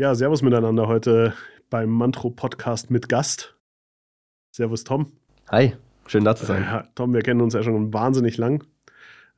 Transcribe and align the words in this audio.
Ja, 0.00 0.14
Servus 0.14 0.40
miteinander 0.40 0.88
heute 0.88 1.34
beim 1.68 1.90
Mantro-Podcast 1.90 2.90
mit 2.90 3.10
Gast. 3.10 3.54
Servus, 4.50 4.82
Tom. 4.82 5.12
Hi, 5.50 5.74
schön 6.06 6.24
da 6.24 6.34
zu 6.34 6.46
sein. 6.46 6.62
Ja, 6.62 6.84
Tom, 6.94 7.12
wir 7.12 7.20
kennen 7.20 7.42
uns 7.42 7.52
ja 7.52 7.62
schon 7.62 7.92
wahnsinnig 7.92 8.38
lang 8.38 8.64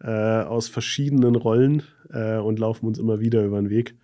äh, 0.01 0.09
aus 0.09 0.69
verschiedenen 0.69 1.35
Rollen 1.35 1.83
äh, 2.11 2.37
und 2.37 2.61
laufen 2.61 2.87
uns 2.87 3.01
immer 3.01 3.19
wieder 3.19 3.43
über 3.43 3.61
den 3.61 3.71
Weg. 3.71 3.97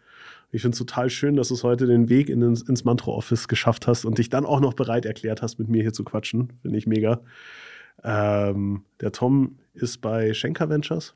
Ich 0.51 0.63
finde 0.63 0.73
es 0.73 0.81
total 0.81 1.11
schön, 1.11 1.37
dass 1.37 1.47
du 1.47 1.55
es 1.55 1.63
heute 1.63 1.87
den 1.87 2.09
Weg 2.09 2.29
in, 2.29 2.43
ins, 2.43 2.63
ins 2.63 2.83
Mantro-Office 2.83 3.47
geschafft 3.47 3.87
hast 3.87 4.05
und 4.05 4.19
dich 4.19 4.29
dann 4.29 4.45
auch 4.45 4.59
noch 4.59 4.75
bereit 4.75 5.07
erklärt 5.07 5.43
hast, 5.43 5.61
mit 5.61 5.69
mir 5.69 5.83
hier 5.83 5.93
zu 5.93 6.03
quatschen. 6.03 6.55
Finde 6.63 6.77
ich 6.77 6.89
mega. 6.89 7.21
Ähm, 8.03 8.83
der 9.01 9.13
Tom 9.13 9.61
ist 9.75 9.99
bei 9.99 10.35
Schenker 10.35 10.69
Ventures 10.69 11.15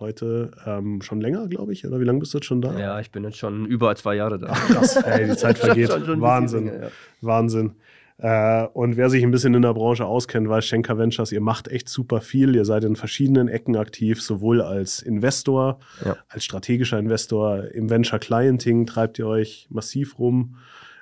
heute 0.00 0.50
ähm, 0.66 1.02
schon 1.02 1.20
länger, 1.20 1.48
glaube 1.48 1.72
ich. 1.72 1.86
Oder 1.86 2.00
wie 2.00 2.04
lange 2.04 2.20
bist 2.20 2.34
du 2.34 2.38
jetzt 2.38 2.46
schon 2.46 2.60
da? 2.60 2.78
Ja, 2.78 3.00
ich 3.00 3.10
bin 3.10 3.24
jetzt 3.24 3.38
schon 3.38 3.66
über 3.66 3.94
zwei 3.96 4.16
Jahre 4.16 4.38
da. 4.38 4.48
Krass, 4.52 4.96
ey, 4.96 5.26
die 5.26 5.36
Zeit 5.36 5.58
vergeht. 5.58 5.90
schon, 5.90 6.04
schon 6.04 6.20
Wahnsinn. 6.20 6.66
Länger, 6.66 6.84
ja. 6.84 6.90
Wahnsinn. 7.20 7.72
Äh, 8.18 8.66
und 8.72 8.96
wer 8.96 9.10
sich 9.10 9.24
ein 9.24 9.30
bisschen 9.32 9.54
in 9.54 9.62
der 9.62 9.74
Branche 9.74 10.04
auskennt, 10.04 10.48
weiß 10.48 10.64
Schenker 10.64 10.98
Ventures, 10.98 11.32
ihr 11.32 11.40
macht 11.40 11.68
echt 11.68 11.88
super 11.88 12.20
viel. 12.20 12.54
Ihr 12.54 12.64
seid 12.64 12.84
in 12.84 12.96
verschiedenen 12.96 13.48
Ecken 13.48 13.76
aktiv, 13.76 14.22
sowohl 14.22 14.62
als 14.62 15.02
Investor, 15.02 15.80
ja. 16.04 16.16
als 16.28 16.44
strategischer 16.44 16.98
Investor. 16.98 17.64
Im 17.72 17.90
Venture 17.90 18.20
Clienting 18.20 18.86
treibt 18.86 19.18
ihr 19.18 19.26
euch 19.26 19.66
massiv 19.70 20.18
rum, 20.18 20.56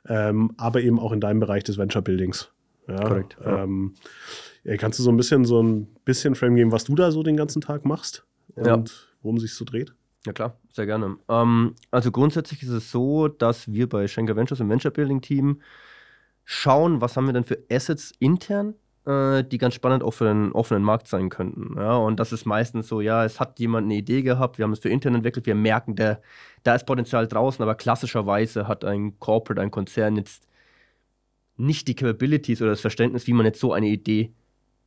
ähm, 0.08 0.52
aber 0.56 0.80
eben 0.80 0.98
auch 0.98 1.12
in 1.12 1.20
deinem 1.20 1.40
Bereich 1.40 1.64
des 1.64 1.76
Venture 1.76 2.02
Buildings. 2.02 2.50
Ja, 2.88 3.04
Korrekt. 3.04 3.36
Ja. 3.44 3.64
Ähm, 3.64 3.94
kannst 4.78 4.98
du 4.98 5.02
so 5.02 5.10
ein 5.10 5.16
bisschen 5.16 5.44
so 5.44 5.62
ein 5.62 5.88
bisschen 6.04 6.34
Frame 6.34 6.56
geben, 6.56 6.72
was 6.72 6.84
du 6.84 6.94
da 6.94 7.10
so 7.10 7.22
den 7.22 7.36
ganzen 7.36 7.60
Tag 7.60 7.84
machst? 7.84 8.24
Und 8.54 8.66
ja. 8.66 8.84
worum 9.22 9.38
sich 9.38 9.54
so 9.54 9.64
dreht? 9.64 9.94
Ja 10.26 10.32
klar, 10.32 10.56
sehr 10.72 10.86
gerne. 10.86 11.16
Ähm, 11.28 11.74
also 11.90 12.12
grundsätzlich 12.12 12.62
ist 12.62 12.70
es 12.70 12.90
so, 12.90 13.28
dass 13.28 13.72
wir 13.72 13.88
bei 13.88 14.06
Schenker 14.06 14.36
Ventures 14.36 14.60
im 14.60 14.68
Venture 14.68 14.92
Building 14.92 15.20
Team 15.20 15.60
schauen, 16.44 17.00
was 17.00 17.16
haben 17.16 17.26
wir 17.26 17.32
denn 17.32 17.44
für 17.44 17.58
Assets 17.70 18.12
intern, 18.18 18.74
äh, 19.04 19.42
die 19.42 19.58
ganz 19.58 19.74
spannend 19.74 20.04
auch 20.04 20.12
für 20.12 20.26
den 20.26 20.52
offenen 20.52 20.82
Markt 20.84 21.08
sein 21.08 21.28
könnten. 21.28 21.76
Ja, 21.76 21.96
und 21.96 22.20
das 22.20 22.32
ist 22.32 22.46
meistens 22.46 22.88
so, 22.88 23.00
ja, 23.00 23.24
es 23.24 23.40
hat 23.40 23.58
jemand 23.58 23.86
eine 23.86 23.94
Idee 23.94 24.22
gehabt, 24.22 24.58
wir 24.58 24.64
haben 24.64 24.72
es 24.72 24.78
für 24.78 24.90
intern 24.90 25.16
entwickelt, 25.16 25.46
wir 25.46 25.56
merken, 25.56 25.96
der, 25.96 26.20
da 26.62 26.74
ist 26.74 26.86
Potenzial 26.86 27.26
draußen, 27.26 27.62
aber 27.62 27.74
klassischerweise 27.74 28.68
hat 28.68 28.84
ein 28.84 29.18
Corporate, 29.18 29.60
ein 29.60 29.70
Konzern 29.72 30.16
jetzt 30.16 30.46
nicht 31.56 31.88
die 31.88 31.94
Capabilities 31.96 32.62
oder 32.62 32.70
das 32.70 32.80
Verständnis, 32.80 33.26
wie 33.26 33.32
man 33.32 33.46
jetzt 33.46 33.60
so 33.60 33.72
eine 33.72 33.88
Idee 33.88 34.32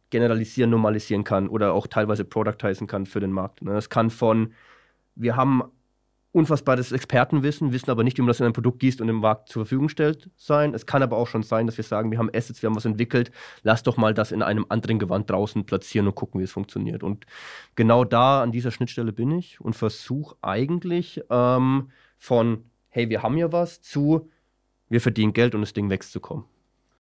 generalisieren, 0.09 0.69
normalisieren 0.69 1.23
kann 1.23 1.47
oder 1.47 1.73
auch 1.73 1.87
teilweise 1.87 2.25
productizen 2.25 2.87
kann 2.87 3.05
für 3.05 3.19
den 3.19 3.31
Markt. 3.31 3.61
Ne? 3.61 3.73
Das 3.73 3.89
kann 3.89 4.09
von, 4.09 4.53
wir 5.15 5.35
haben 5.35 5.63
unfassbares 6.35 6.91
Expertenwissen, 6.91 7.71
wissen 7.71 7.89
aber 7.89 8.03
nicht, 8.03 8.17
wie 8.17 8.21
man 8.21 8.27
das 8.27 8.41
in 8.41 8.45
ein 8.45 8.51
Produkt 8.51 8.79
gießt 8.79 8.99
und 8.99 9.07
im 9.07 9.21
Markt 9.21 9.47
zur 9.47 9.63
Verfügung 9.63 9.87
stellt, 9.87 10.29
sein. 10.35 10.73
Es 10.73 10.85
kann 10.85 11.01
aber 11.01 11.15
auch 11.15 11.27
schon 11.27 11.43
sein, 11.43 11.65
dass 11.65 11.77
wir 11.77 11.85
sagen, 11.85 12.11
wir 12.11 12.17
haben 12.17 12.29
Assets, 12.35 12.61
wir 12.61 12.67
haben 12.67 12.75
was 12.75 12.83
entwickelt, 12.83 13.31
lass 13.63 13.83
doch 13.83 13.95
mal 13.95 14.13
das 14.13 14.33
in 14.33 14.41
einem 14.41 14.65
anderen 14.67 14.99
Gewand 14.99 15.29
draußen 15.29 15.65
platzieren 15.65 16.07
und 16.07 16.15
gucken, 16.15 16.41
wie 16.41 16.43
es 16.43 16.51
funktioniert. 16.51 17.03
Und 17.03 17.25
genau 17.75 18.03
da, 18.03 18.43
an 18.43 18.51
dieser 18.51 18.71
Schnittstelle 18.71 19.13
bin 19.13 19.31
ich 19.31 19.61
und 19.61 19.77
versuche 19.77 20.35
eigentlich 20.41 21.23
ähm, 21.29 21.89
von, 22.17 22.65
hey, 22.89 23.09
wir 23.09 23.23
haben 23.23 23.37
ja 23.37 23.53
was, 23.53 23.81
zu, 23.81 24.29
wir 24.89 24.99
verdienen 24.99 25.31
Geld 25.31 25.55
und 25.55 25.61
das 25.61 25.71
Ding 25.71 25.89
wächst 25.89 26.11
zu 26.11 26.19
kommen. 26.19 26.43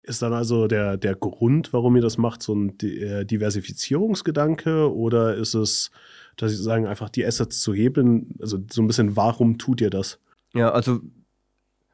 Ist 0.04 0.22
dann 0.22 0.34
also 0.34 0.68
der, 0.68 0.98
der 0.98 1.16
Grund, 1.16 1.72
warum 1.72 1.96
ihr 1.96 2.02
das 2.02 2.18
macht, 2.18 2.44
so 2.44 2.54
ein 2.54 2.78
äh, 2.82 3.26
Diversifizierungsgedanke 3.26 4.94
oder 4.94 5.36
ist 5.36 5.54
es, 5.54 5.92
dass 6.36 6.52
Sie 6.52 6.62
sagen, 6.62 6.88
einfach 6.88 7.09
die 7.09 7.26
Assets 7.26 7.62
zu 7.62 7.73
hebeln? 7.73 8.36
Also 8.42 8.59
so 8.70 8.81
ein 8.81 8.88
bisschen, 8.88 9.16
warum 9.16 9.58
tut 9.58 9.80
ihr 9.80 9.90
das? 9.90 10.20
Ja, 10.54 10.72
also 10.72 11.00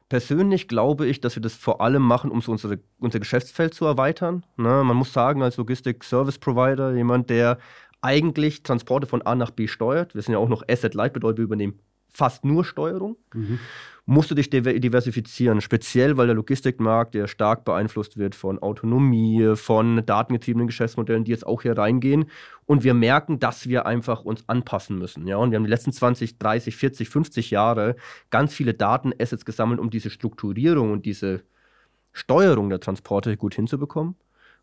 persönlich 0.08 0.66
glaube 0.66 1.06
ich, 1.06 1.20
dass 1.20 1.36
wir 1.36 1.40
das 1.40 1.54
vor 1.54 1.80
allem 1.80 2.02
machen, 2.02 2.32
um 2.32 2.42
so 2.42 2.50
unsere, 2.50 2.80
unser 2.98 3.20
Geschäftsfeld 3.20 3.74
zu 3.74 3.84
erweitern. 3.84 4.44
Ne? 4.56 4.82
Man 4.84 4.96
muss 4.96 5.12
sagen, 5.12 5.42
als 5.42 5.56
Logistik-Service-Provider, 5.56 6.94
jemand, 6.94 7.30
der 7.30 7.58
eigentlich 8.02 8.64
Transporte 8.64 9.06
von 9.06 9.22
A 9.22 9.36
nach 9.36 9.52
B 9.52 9.68
steuert, 9.68 10.16
wir 10.16 10.22
sind 10.22 10.32
ja 10.32 10.38
auch 10.38 10.48
noch 10.48 10.64
Asset-Light, 10.68 11.12
bedeutet, 11.12 11.38
wir 11.38 11.44
übernehmen 11.44 11.78
fast 12.10 12.44
nur 12.44 12.64
Steuerung. 12.64 13.16
Mhm 13.34 13.58
musst 14.10 14.28
du 14.28 14.34
dich 14.34 14.50
diversifizieren, 14.50 15.60
speziell 15.60 16.16
weil 16.16 16.26
der 16.26 16.34
Logistikmarkt 16.34 17.14
ja 17.14 17.28
stark 17.28 17.64
beeinflusst 17.64 18.16
wird 18.16 18.34
von 18.34 18.58
Autonomie, 18.58 19.54
von 19.54 20.04
datengetriebenen 20.04 20.66
Geschäftsmodellen, 20.66 21.22
die 21.22 21.30
jetzt 21.30 21.46
auch 21.46 21.62
hier 21.62 21.78
reingehen. 21.78 22.24
Und 22.66 22.82
wir 22.82 22.92
merken, 22.92 23.38
dass 23.38 23.68
wir 23.68 23.86
einfach 23.86 24.24
uns 24.24 24.48
anpassen 24.48 24.98
müssen. 24.98 25.28
Ja? 25.28 25.36
Und 25.36 25.52
wir 25.52 25.56
haben 25.56 25.64
die 25.64 25.70
letzten 25.70 25.92
20, 25.92 26.38
30, 26.40 26.74
40, 26.74 27.08
50 27.08 27.50
Jahre 27.52 27.94
ganz 28.30 28.52
viele 28.52 28.74
Datenassets 28.74 29.44
gesammelt, 29.44 29.78
um 29.78 29.90
diese 29.90 30.10
Strukturierung 30.10 30.90
und 30.90 31.06
diese 31.06 31.44
Steuerung 32.12 32.68
der 32.68 32.80
Transporte 32.80 33.36
gut 33.36 33.54
hinzubekommen. 33.54 34.16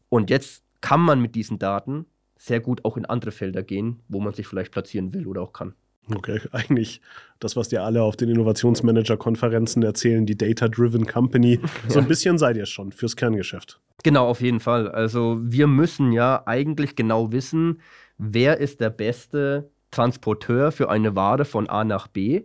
Und 0.09 0.29
jetzt 0.29 0.61
kann 0.81 0.99
man 0.99 1.21
mit 1.21 1.35
diesen 1.35 1.57
Daten 1.57 2.05
sehr 2.37 2.59
gut 2.59 2.83
auch 2.83 2.97
in 2.97 3.05
andere 3.05 3.31
Felder 3.31 3.63
gehen, 3.63 4.01
wo 4.09 4.19
man 4.19 4.33
sich 4.33 4.45
vielleicht 4.45 4.73
platzieren 4.73 5.13
will 5.13 5.25
oder 5.25 5.41
auch 5.41 5.53
kann. 5.53 5.73
Okay, 6.13 6.39
eigentlich 6.51 7.01
das, 7.39 7.55
was 7.55 7.69
dir 7.69 7.83
alle 7.83 8.03
auf 8.03 8.15
den 8.15 8.29
Innovationsmanager-Konferenzen 8.29 9.83
erzählen, 9.83 10.25
die 10.25 10.37
Data-Driven 10.37 11.05
Company. 11.05 11.59
So 11.87 11.99
ein 11.99 12.07
bisschen 12.07 12.37
seid 12.37 12.57
ihr 12.57 12.65
schon 12.65 12.91
fürs 12.91 13.15
Kerngeschäft. 13.15 13.79
Genau, 14.03 14.27
auf 14.27 14.41
jeden 14.41 14.59
Fall. 14.59 14.89
Also 14.89 15.39
wir 15.41 15.67
müssen 15.67 16.11
ja 16.11 16.43
eigentlich 16.45 16.95
genau 16.95 17.31
wissen, 17.31 17.81
wer 18.17 18.59
ist 18.59 18.79
der 18.81 18.89
beste 18.89 19.69
Transporteur 19.91 20.71
für 20.71 20.89
eine 20.89 21.15
Ware 21.15 21.45
von 21.45 21.67
A 21.67 21.83
nach 21.83 22.07
B, 22.07 22.43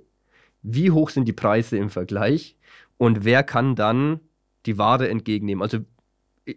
wie 0.62 0.90
hoch 0.90 1.10
sind 1.10 1.26
die 1.26 1.32
Preise 1.32 1.76
im 1.76 1.90
Vergleich 1.90 2.56
und 2.98 3.24
wer 3.24 3.42
kann 3.42 3.74
dann 3.74 4.20
die 4.66 4.78
Ware 4.78 5.08
entgegennehmen. 5.08 5.62
Also 5.62 5.78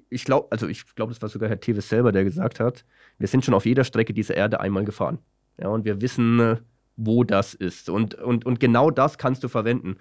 ich 0.09 0.25
glaube, 0.25 0.47
also 0.51 0.67
ich 0.67 0.95
glaube, 0.95 1.13
das 1.13 1.21
war 1.21 1.29
sogar 1.29 1.49
Herr 1.49 1.59
Tevis 1.59 1.89
selber, 1.89 2.11
der 2.11 2.23
gesagt 2.23 2.59
hat, 2.59 2.85
wir 3.17 3.27
sind 3.27 3.45
schon 3.45 3.53
auf 3.53 3.65
jeder 3.65 3.83
Strecke 3.83 4.13
dieser 4.13 4.35
Erde 4.35 4.59
einmal 4.59 4.83
gefahren. 4.85 5.19
Ja, 5.59 5.69
und 5.69 5.85
wir 5.85 6.01
wissen, 6.01 6.39
äh, 6.39 6.57
wo 6.97 7.23
das 7.23 7.53
ist. 7.53 7.89
Und, 7.89 8.15
und, 8.15 8.45
und 8.45 8.59
genau 8.59 8.91
das 8.91 9.17
kannst 9.17 9.43
du 9.43 9.47
verwenden. 9.47 9.97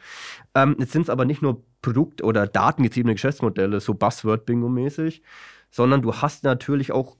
Ähm, 0.55 0.77
jetzt 0.79 0.93
sind 0.93 1.03
es 1.03 1.11
aber 1.11 1.25
nicht 1.25 1.43
nur 1.43 1.63
Produkt- 1.83 2.23
oder 2.23 2.47
datengetriebene 2.47 3.15
Geschäftsmodelle, 3.15 3.81
so 3.81 3.95
Buzzword-Bingo-mäßig, 3.95 5.23
sondern 5.71 6.03
du 6.03 6.15
hast 6.15 6.45
natürlich 6.45 6.93
auch 6.93 7.17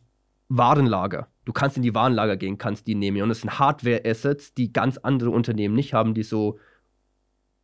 Warenlager. 0.49 1.29
Du 1.45 1.53
kannst 1.53 1.77
in 1.77 1.83
die 1.83 1.95
Warenlager 1.95 2.37
gehen, 2.37 2.59
kannst 2.59 2.87
die 2.87 2.95
nehmen. 2.95 3.21
Und 3.23 3.31
es 3.31 3.41
sind 3.41 3.59
Hardware-Assets, 3.59 4.55
die 4.55 4.73
ganz 4.73 4.99
andere 4.99 5.31
Unternehmen 5.31 5.75
nicht 5.75 5.93
haben, 5.93 6.15
die 6.15 6.23
so 6.23 6.59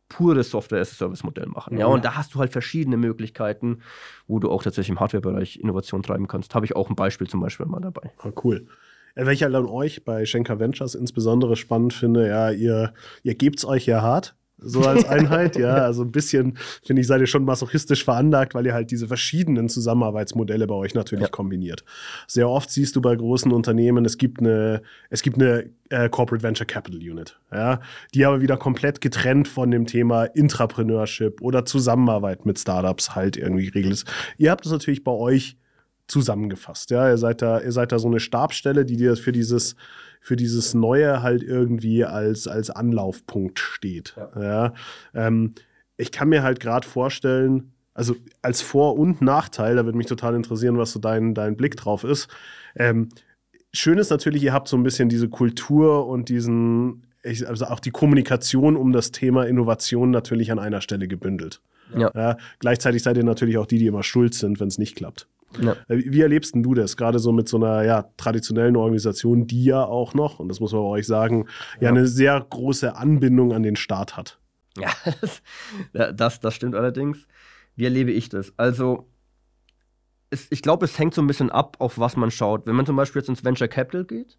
pure 0.09 0.43
Software-as-a-Service-Modell 0.43 1.47
machen. 1.47 1.77
Ja, 1.77 1.85
und 1.85 2.03
da 2.03 2.15
hast 2.15 2.35
du 2.35 2.39
halt 2.39 2.51
verschiedene 2.51 2.97
Möglichkeiten, 2.97 3.81
wo 4.27 4.39
du 4.39 4.51
auch 4.51 4.61
tatsächlich 4.61 4.89
im 4.89 4.99
Hardware-Bereich 4.99 5.57
Innovation 5.57 6.03
treiben 6.03 6.27
kannst. 6.27 6.53
Habe 6.53 6.65
ich 6.65 6.75
auch 6.75 6.89
ein 6.89 6.95
Beispiel 6.95 7.27
zum 7.27 7.39
Beispiel 7.39 7.65
mal 7.65 7.79
dabei. 7.79 8.11
Ah, 8.19 8.31
cool. 8.43 8.67
Äh, 9.15 9.25
welcher 9.25 9.45
halt 9.45 9.55
an 9.55 9.65
euch 9.65 10.03
bei 10.03 10.25
Schenker 10.25 10.59
Ventures 10.59 10.95
insbesondere 10.95 11.55
spannend 11.55 11.93
finde, 11.93 12.27
ja, 12.27 12.51
ihr, 12.51 12.93
ihr 13.23 13.35
gebt's 13.35 13.65
euch 13.65 13.85
ja 13.85 14.01
hart, 14.01 14.35
so 14.61 14.81
als 14.81 15.05
Einheit, 15.09 15.57
ja. 15.57 15.75
Also 15.75 16.03
ein 16.03 16.11
bisschen, 16.11 16.57
finde 16.85 17.01
ich, 17.01 17.07
seid 17.07 17.19
ihr 17.19 17.27
schon 17.27 17.43
masochistisch 17.43 18.03
veranlagt, 18.03 18.53
weil 18.53 18.65
ihr 18.65 18.73
halt 18.73 18.91
diese 18.91 19.07
verschiedenen 19.07 19.69
Zusammenarbeitsmodelle 19.69 20.67
bei 20.67 20.75
euch 20.75 20.93
natürlich 20.93 21.25
ja. 21.25 21.29
kombiniert. 21.29 21.83
Sehr 22.27 22.47
oft 22.47 22.69
siehst 22.69 22.95
du 22.95 23.01
bei 23.01 23.15
großen 23.15 23.51
Unternehmen, 23.51 24.05
es 24.05 24.17
gibt 24.17 24.39
eine, 24.39 24.81
es 25.09 25.23
gibt 25.23 25.37
eine 25.37 25.69
äh, 25.89 26.09
Corporate 26.09 26.43
Venture 26.43 26.67
Capital 26.67 26.99
Unit, 26.99 27.39
ja, 27.51 27.79
die 28.13 28.25
aber 28.25 28.41
wieder 28.41 28.57
komplett 28.57 29.01
getrennt 29.01 29.47
von 29.47 29.71
dem 29.71 29.85
Thema 29.85 30.25
Intrapreneurship 30.25 31.41
oder 31.41 31.65
Zusammenarbeit 31.65 32.45
mit 32.45 32.59
Startups 32.59 33.15
halt 33.15 33.37
irgendwie 33.37 33.69
regelt. 33.69 34.05
Ihr 34.37 34.51
habt 34.51 34.65
es 34.65 34.71
natürlich 34.71 35.03
bei 35.03 35.11
euch 35.11 35.57
zusammengefasst. 36.11 36.91
Ja, 36.91 37.09
ihr 37.09 37.17
seid 37.17 37.41
da, 37.41 37.59
ihr 37.59 37.71
seid 37.71 37.91
da 37.91 37.99
so 37.99 38.07
eine 38.07 38.19
Stabstelle, 38.19 38.85
die 38.85 38.97
dir 38.97 39.15
für 39.15 39.31
dieses, 39.31 39.75
für 40.19 40.35
dieses 40.35 40.73
Neue 40.73 41.23
halt 41.23 41.41
irgendwie 41.41 42.05
als, 42.05 42.47
als 42.47 42.69
Anlaufpunkt 42.69 43.59
steht. 43.59 44.15
Ja. 44.17 44.41
ja 44.41 44.73
ähm, 45.15 45.55
ich 45.97 46.11
kann 46.11 46.29
mir 46.29 46.43
halt 46.43 46.59
gerade 46.59 46.87
vorstellen, 46.87 47.71
also 47.93 48.15
als 48.41 48.61
Vor- 48.61 48.97
und 48.97 49.21
Nachteil, 49.21 49.75
da 49.75 49.85
würde 49.85 49.97
mich 49.97 50.07
total 50.07 50.35
interessieren, 50.35 50.77
was 50.77 50.91
so 50.91 50.99
dein, 50.99 51.33
dein 51.33 51.55
Blick 51.55 51.77
drauf 51.77 52.03
ist. 52.03 52.27
Ähm, 52.75 53.09
schön 53.73 53.97
ist 53.97 54.09
natürlich, 54.09 54.43
ihr 54.43 54.53
habt 54.53 54.67
so 54.67 54.77
ein 54.77 54.83
bisschen 54.83 55.09
diese 55.09 55.29
Kultur 55.29 56.07
und 56.07 56.29
diesen, 56.29 57.07
also 57.23 57.65
auch 57.65 57.79
die 57.79 57.91
Kommunikation 57.91 58.75
um 58.75 58.91
das 58.91 59.11
Thema 59.11 59.45
Innovation 59.45 60.11
natürlich 60.11 60.51
an 60.51 60.59
einer 60.59 60.81
Stelle 60.81 61.07
gebündelt. 61.07 61.61
Ja. 61.95 62.11
ja. 62.15 62.37
gleichzeitig 62.59 63.03
seid 63.03 63.17
ihr 63.17 63.23
natürlich 63.23 63.57
auch 63.57 63.65
die, 63.65 63.77
die 63.77 63.87
immer 63.87 64.03
schuld 64.03 64.33
sind, 64.33 64.59
wenn 64.59 64.69
es 64.69 64.77
nicht 64.77 64.95
klappt. 64.95 65.27
Ja. 65.59 65.73
Äh, 65.87 66.03
wie 66.05 66.21
erlebst 66.21 66.53
du 66.55 66.73
das? 66.73 66.97
Gerade 66.97 67.19
so 67.19 67.31
mit 67.31 67.49
so 67.49 67.57
einer 67.57 67.83
ja, 67.83 68.03
traditionellen 68.17 68.75
Organisation, 68.75 69.47
die 69.47 69.65
ja 69.65 69.83
auch 69.83 70.13
noch, 70.13 70.39
und 70.39 70.49
das 70.49 70.59
muss 70.59 70.71
man 70.71 70.81
bei 70.81 70.87
euch 70.87 71.07
sagen, 71.07 71.47
ja, 71.75 71.83
ja 71.83 71.89
eine 71.89 72.07
sehr 72.07 72.45
große 72.49 72.95
Anbindung 72.95 73.53
an 73.53 73.63
den 73.63 73.75
Staat 73.75 74.17
hat. 74.17 74.39
Ja, 74.77 74.91
das, 76.13 76.39
das 76.39 76.55
stimmt 76.55 76.75
allerdings. 76.75 77.27
Wie 77.75 77.85
erlebe 77.85 78.11
ich 78.11 78.29
das? 78.29 78.53
Also, 78.57 79.09
es, 80.29 80.47
ich 80.49 80.61
glaube, 80.61 80.85
es 80.85 80.97
hängt 80.97 81.13
so 81.13 81.21
ein 81.21 81.27
bisschen 81.27 81.49
ab, 81.49 81.77
auf 81.79 81.99
was 81.99 82.15
man 82.15 82.31
schaut. 82.31 82.65
Wenn 82.65 82.75
man 82.75 82.85
zum 82.85 82.95
Beispiel 82.95 83.21
jetzt 83.21 83.29
ins 83.29 83.43
Venture 83.43 83.67
Capital 83.67 84.05
geht, 84.05 84.37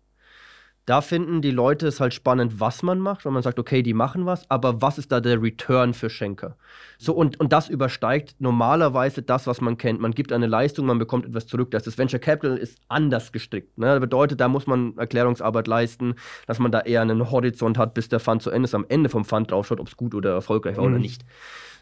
da 0.84 1.00
finden 1.00 1.43
die 1.43 1.52
Leute 1.52 1.87
es 1.87 2.00
halt 2.00 2.12
spannend, 2.12 2.58
was 2.58 2.82
man 2.82 2.99
macht, 2.99 3.25
weil 3.25 3.32
man 3.32 3.43
sagt, 3.43 3.58
okay, 3.58 3.82
die 3.82 3.94
machen 3.94 4.26
was, 4.26 4.50
aber 4.50 4.82
was 4.82 4.99
ist 4.99 5.12
da 5.12 5.20
der 5.20 5.40
Return 5.40 5.94
für 5.94 6.11
Schenker? 6.11 6.56
So, 6.99 7.14
und, 7.14 7.38
und 7.38 7.52
das 7.52 7.69
übersteigt 7.69 8.34
normalerweise 8.40 9.23
das, 9.23 9.46
was 9.46 9.61
man 9.61 9.79
kennt. 9.79 10.00
Man 10.00 10.12
gibt 10.12 10.32
eine 10.32 10.46
Leistung, 10.46 10.87
man 10.87 10.99
bekommt 10.99 11.26
etwas 11.26 11.46
zurück. 11.46 11.70
Das, 11.70 11.84
das 11.84 11.99
Venture 11.99 12.19
Capital 12.19 12.56
ist 12.56 12.79
anders 12.88 13.31
gestrickt. 13.31 13.79
Ne? 13.79 13.87
Das 13.87 14.00
bedeutet, 14.00 14.40
da 14.40 14.49
muss 14.49 14.67
man 14.67 14.96
Erklärungsarbeit 14.96 15.69
leisten, 15.69 16.17
dass 16.46 16.58
man 16.58 16.73
da 16.73 16.81
eher 16.81 17.02
einen 17.02 17.31
Horizont 17.31 17.79
hat, 17.79 17.94
bis 17.94 18.08
der 18.08 18.20
Fund 18.20 18.43
zu 18.43 18.50
Ende 18.50 18.64
ist, 18.64 18.75
am 18.75 18.87
Ende 18.88 19.08
vom 19.08 19.25
Fund 19.25 19.50
draufschaut, 19.50 19.79
ob 19.79 19.87
es 19.87 19.96
gut 19.96 20.14
oder 20.14 20.32
erfolgreich 20.32 20.76
war 20.76 20.84
mhm. 20.84 20.94
oder 20.94 21.00
nicht. 21.00 21.25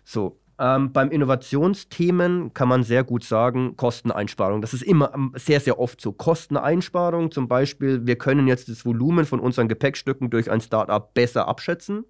So, 0.04 0.38
ähm, 0.60 0.92
beim 0.92 1.10
Innovationsthemen 1.10 2.52
kann 2.52 2.68
man 2.68 2.82
sehr 2.82 3.02
gut 3.02 3.24
sagen, 3.24 3.76
Kosteneinsparung. 3.78 4.60
Das 4.60 4.74
ist 4.74 4.82
immer 4.82 5.12
ähm, 5.14 5.32
sehr, 5.34 5.58
sehr 5.58 5.80
oft 5.80 6.00
so. 6.02 6.12
Kosteneinsparung 6.12 7.30
zum 7.30 7.48
Beispiel, 7.48 8.06
wir 8.06 8.16
können 8.16 8.46
jetzt 8.46 8.68
das 8.68 8.84
Volumen 8.84 9.24
von 9.24 9.40
unseren 9.40 9.68
Gepäckstücken 9.68 10.28
durch 10.28 10.50
ein 10.50 10.60
Startup 10.60 11.14
besser 11.14 11.48
abschätzen, 11.48 12.04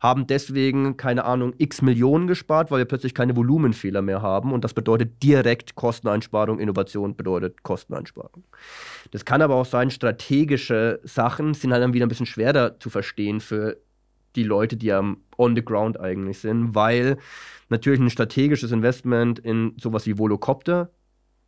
haben 0.00 0.28
deswegen, 0.28 0.96
keine 0.96 1.24
Ahnung, 1.24 1.54
x 1.58 1.82
Millionen 1.82 2.28
gespart, 2.28 2.70
weil 2.70 2.78
wir 2.78 2.84
plötzlich 2.84 3.14
keine 3.14 3.36
Volumenfehler 3.36 4.02
mehr 4.02 4.22
haben. 4.22 4.52
Und 4.52 4.64
das 4.64 4.74
bedeutet 4.74 5.20
direkt 5.22 5.74
Kosteneinsparung. 5.74 6.60
Innovation 6.60 7.16
bedeutet 7.16 7.64
Kosteneinsparung. 7.64 8.44
Das 9.10 9.24
kann 9.24 9.42
aber 9.42 9.56
auch 9.56 9.66
sein, 9.66 9.90
strategische 9.90 11.00
Sachen 11.02 11.54
sind 11.54 11.72
halt 11.72 11.82
dann 11.82 11.94
wieder 11.94 12.06
ein 12.06 12.08
bisschen 12.08 12.26
schwerer 12.26 12.78
zu 12.78 12.90
verstehen 12.90 13.40
für 13.40 13.76
die 14.36 14.44
Leute, 14.44 14.76
die 14.76 14.92
am 14.92 15.18
on 15.36 15.54
the 15.56 15.64
ground 15.64 15.98
eigentlich 16.00 16.38
sind, 16.38 16.74
weil 16.74 17.18
natürlich 17.68 18.00
ein 18.00 18.10
strategisches 18.10 18.72
Investment 18.72 19.38
in 19.38 19.74
sowas 19.78 20.06
wie 20.06 20.18
Volocopter, 20.18 20.90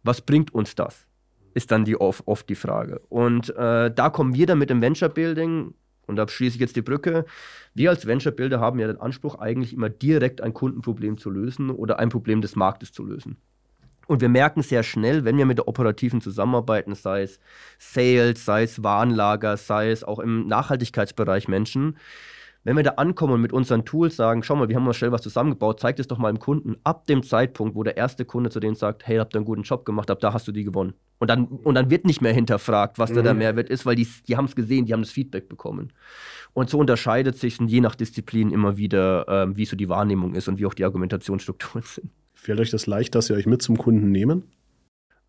was 0.03 0.21
bringt 0.21 0.55
uns 0.55 0.75
das? 0.75 1.07
Ist 1.55 1.71
dann 1.71 1.85
die 1.85 2.01
oft, 2.01 2.27
oft 2.27 2.49
die 2.49 2.55
Frage. 2.55 3.01
Und 3.09 3.51
äh, 3.57 3.93
da 3.95 4.11
kommen 4.11 4.35
wir 4.35 4.47
dann 4.47 4.59
mit 4.59 4.71
dem 4.71 4.83
Venture 4.83 5.09
Building, 5.09 5.75
und 6.07 6.17
da 6.17 6.29
schließe 6.29 6.57
ich 6.57 6.61
jetzt 6.61 6.77
die 6.77 6.83
Brücke. 6.83 7.25
Wir 7.75 7.91
als 7.91 8.07
Venture 8.07 8.33
Builder 8.33 8.61
haben 8.61 8.79
ja 8.79 8.87
den 8.87 9.01
Anspruch, 9.01 9.37
eigentlich 9.37 9.73
immer 9.73 9.89
direkt 9.89 10.41
ein 10.41 10.53
Kundenproblem 10.53 11.17
zu 11.17 11.31
lösen 11.31 11.71
oder 11.71 11.99
ein 11.99 12.11
Problem 12.11 12.43
des 12.43 12.57
Marktes 12.57 12.93
zu 12.93 13.05
lösen. 13.05 13.37
Und 14.07 14.21
wir 14.21 14.29
merken 14.29 14.63
sehr 14.63 14.83
schnell, 14.83 15.25
wenn 15.25 15.39
wir 15.39 15.47
mit 15.47 15.59
der 15.59 15.69
operativen 15.69 16.21
zusammenarbeiten, 16.21 16.95
sei 16.95 17.23
es 17.23 17.41
Sales, 17.79 18.45
sei 18.45 18.65
es 18.65 18.83
Warenlager, 18.83 19.57
sei 19.57 19.91
es 19.91 20.05
auch 20.05 20.19
im 20.19 20.47
Nachhaltigkeitsbereich 20.47 21.49
Menschen, 21.49 21.97
wenn 22.65 22.77
wir 22.77 22.83
da 22.83 22.93
ankommen 22.93 23.35
und 23.35 23.43
mit 23.43 23.53
unseren 23.53 23.85
Tools 23.85 24.17
sagen, 24.17 24.43
schau 24.43 24.57
mal, 24.57 24.69
wir 24.69 24.77
haben 24.77 24.85
mal 24.85 24.95
schnell 24.95 25.13
was 25.13 25.21
zusammengebaut, 25.21 25.81
zeig 25.81 25.99
es 25.99 26.09
doch 26.09 26.17
mal 26.17 26.33
dem 26.33 26.39
Kunden, 26.39 26.77
ab 26.83 27.07
dem 27.07 27.23
Zeitpunkt, 27.23 27.77
wo 27.77 27.83
der 27.83 27.99
erste 27.99 28.25
Kunde 28.25 28.49
zu 28.49 28.59
denen 28.59 28.75
sagt, 28.75 29.07
hey, 29.07 29.19
habt 29.19 29.35
ihr 29.35 29.39
einen 29.39 29.45
guten 29.45 29.63
Job 29.63 29.85
gemacht, 29.85 30.11
ab 30.11 30.19
da 30.21 30.33
hast 30.33 30.49
du 30.49 30.53
die 30.53 30.65
gewonnen. 30.65 30.95
Und 31.19 31.29
dann, 31.29 31.45
und 31.45 31.75
dann 31.75 31.91
wird 31.91 32.07
nicht 32.07 32.23
mehr 32.23 32.33
hinterfragt, 32.33 32.99
was 32.99 33.11
mhm. 33.11 33.17
da 33.17 33.23
der 33.23 33.35
Mehrwert 33.35 33.69
ist, 33.69 33.85
weil 33.85 33.97
die, 33.97 34.09
die 34.27 34.37
haben 34.37 34.47
es 34.47 34.57
gesehen, 34.57 34.87
die 34.87 34.95
haben 34.95 35.03
das 35.03 35.11
Feedback 35.11 35.49
bekommen. 35.49 35.93
Und 36.55 36.71
so 36.71 36.79
unterscheidet 36.79 37.37
sich 37.37 37.59
je 37.61 37.81
nach 37.83 37.95
Disziplin 37.95 38.51
immer 38.51 38.79
wieder, 38.79 39.27
ähm, 39.29 39.57
wie 39.59 39.67
so 39.67 39.77
die 39.77 39.91
Wahrnehmung 39.91 40.35
ist 40.35 40.49
und 40.49 40.59
wie 40.59 40.65
auch 40.65 40.75
die 40.75 40.85
Argumentationsstrukturen 40.85 41.83
sind. 41.87 42.11
Fällt 42.33 42.61
euch 42.61 42.71
das 42.71 42.87
leicht, 42.87 43.15
dass 43.15 43.27
sie 43.27 43.35
euch 43.35 43.47
mit 43.47 43.61
zum 43.61 43.77
Kunden 43.77 44.11
nehmen? 44.11 44.45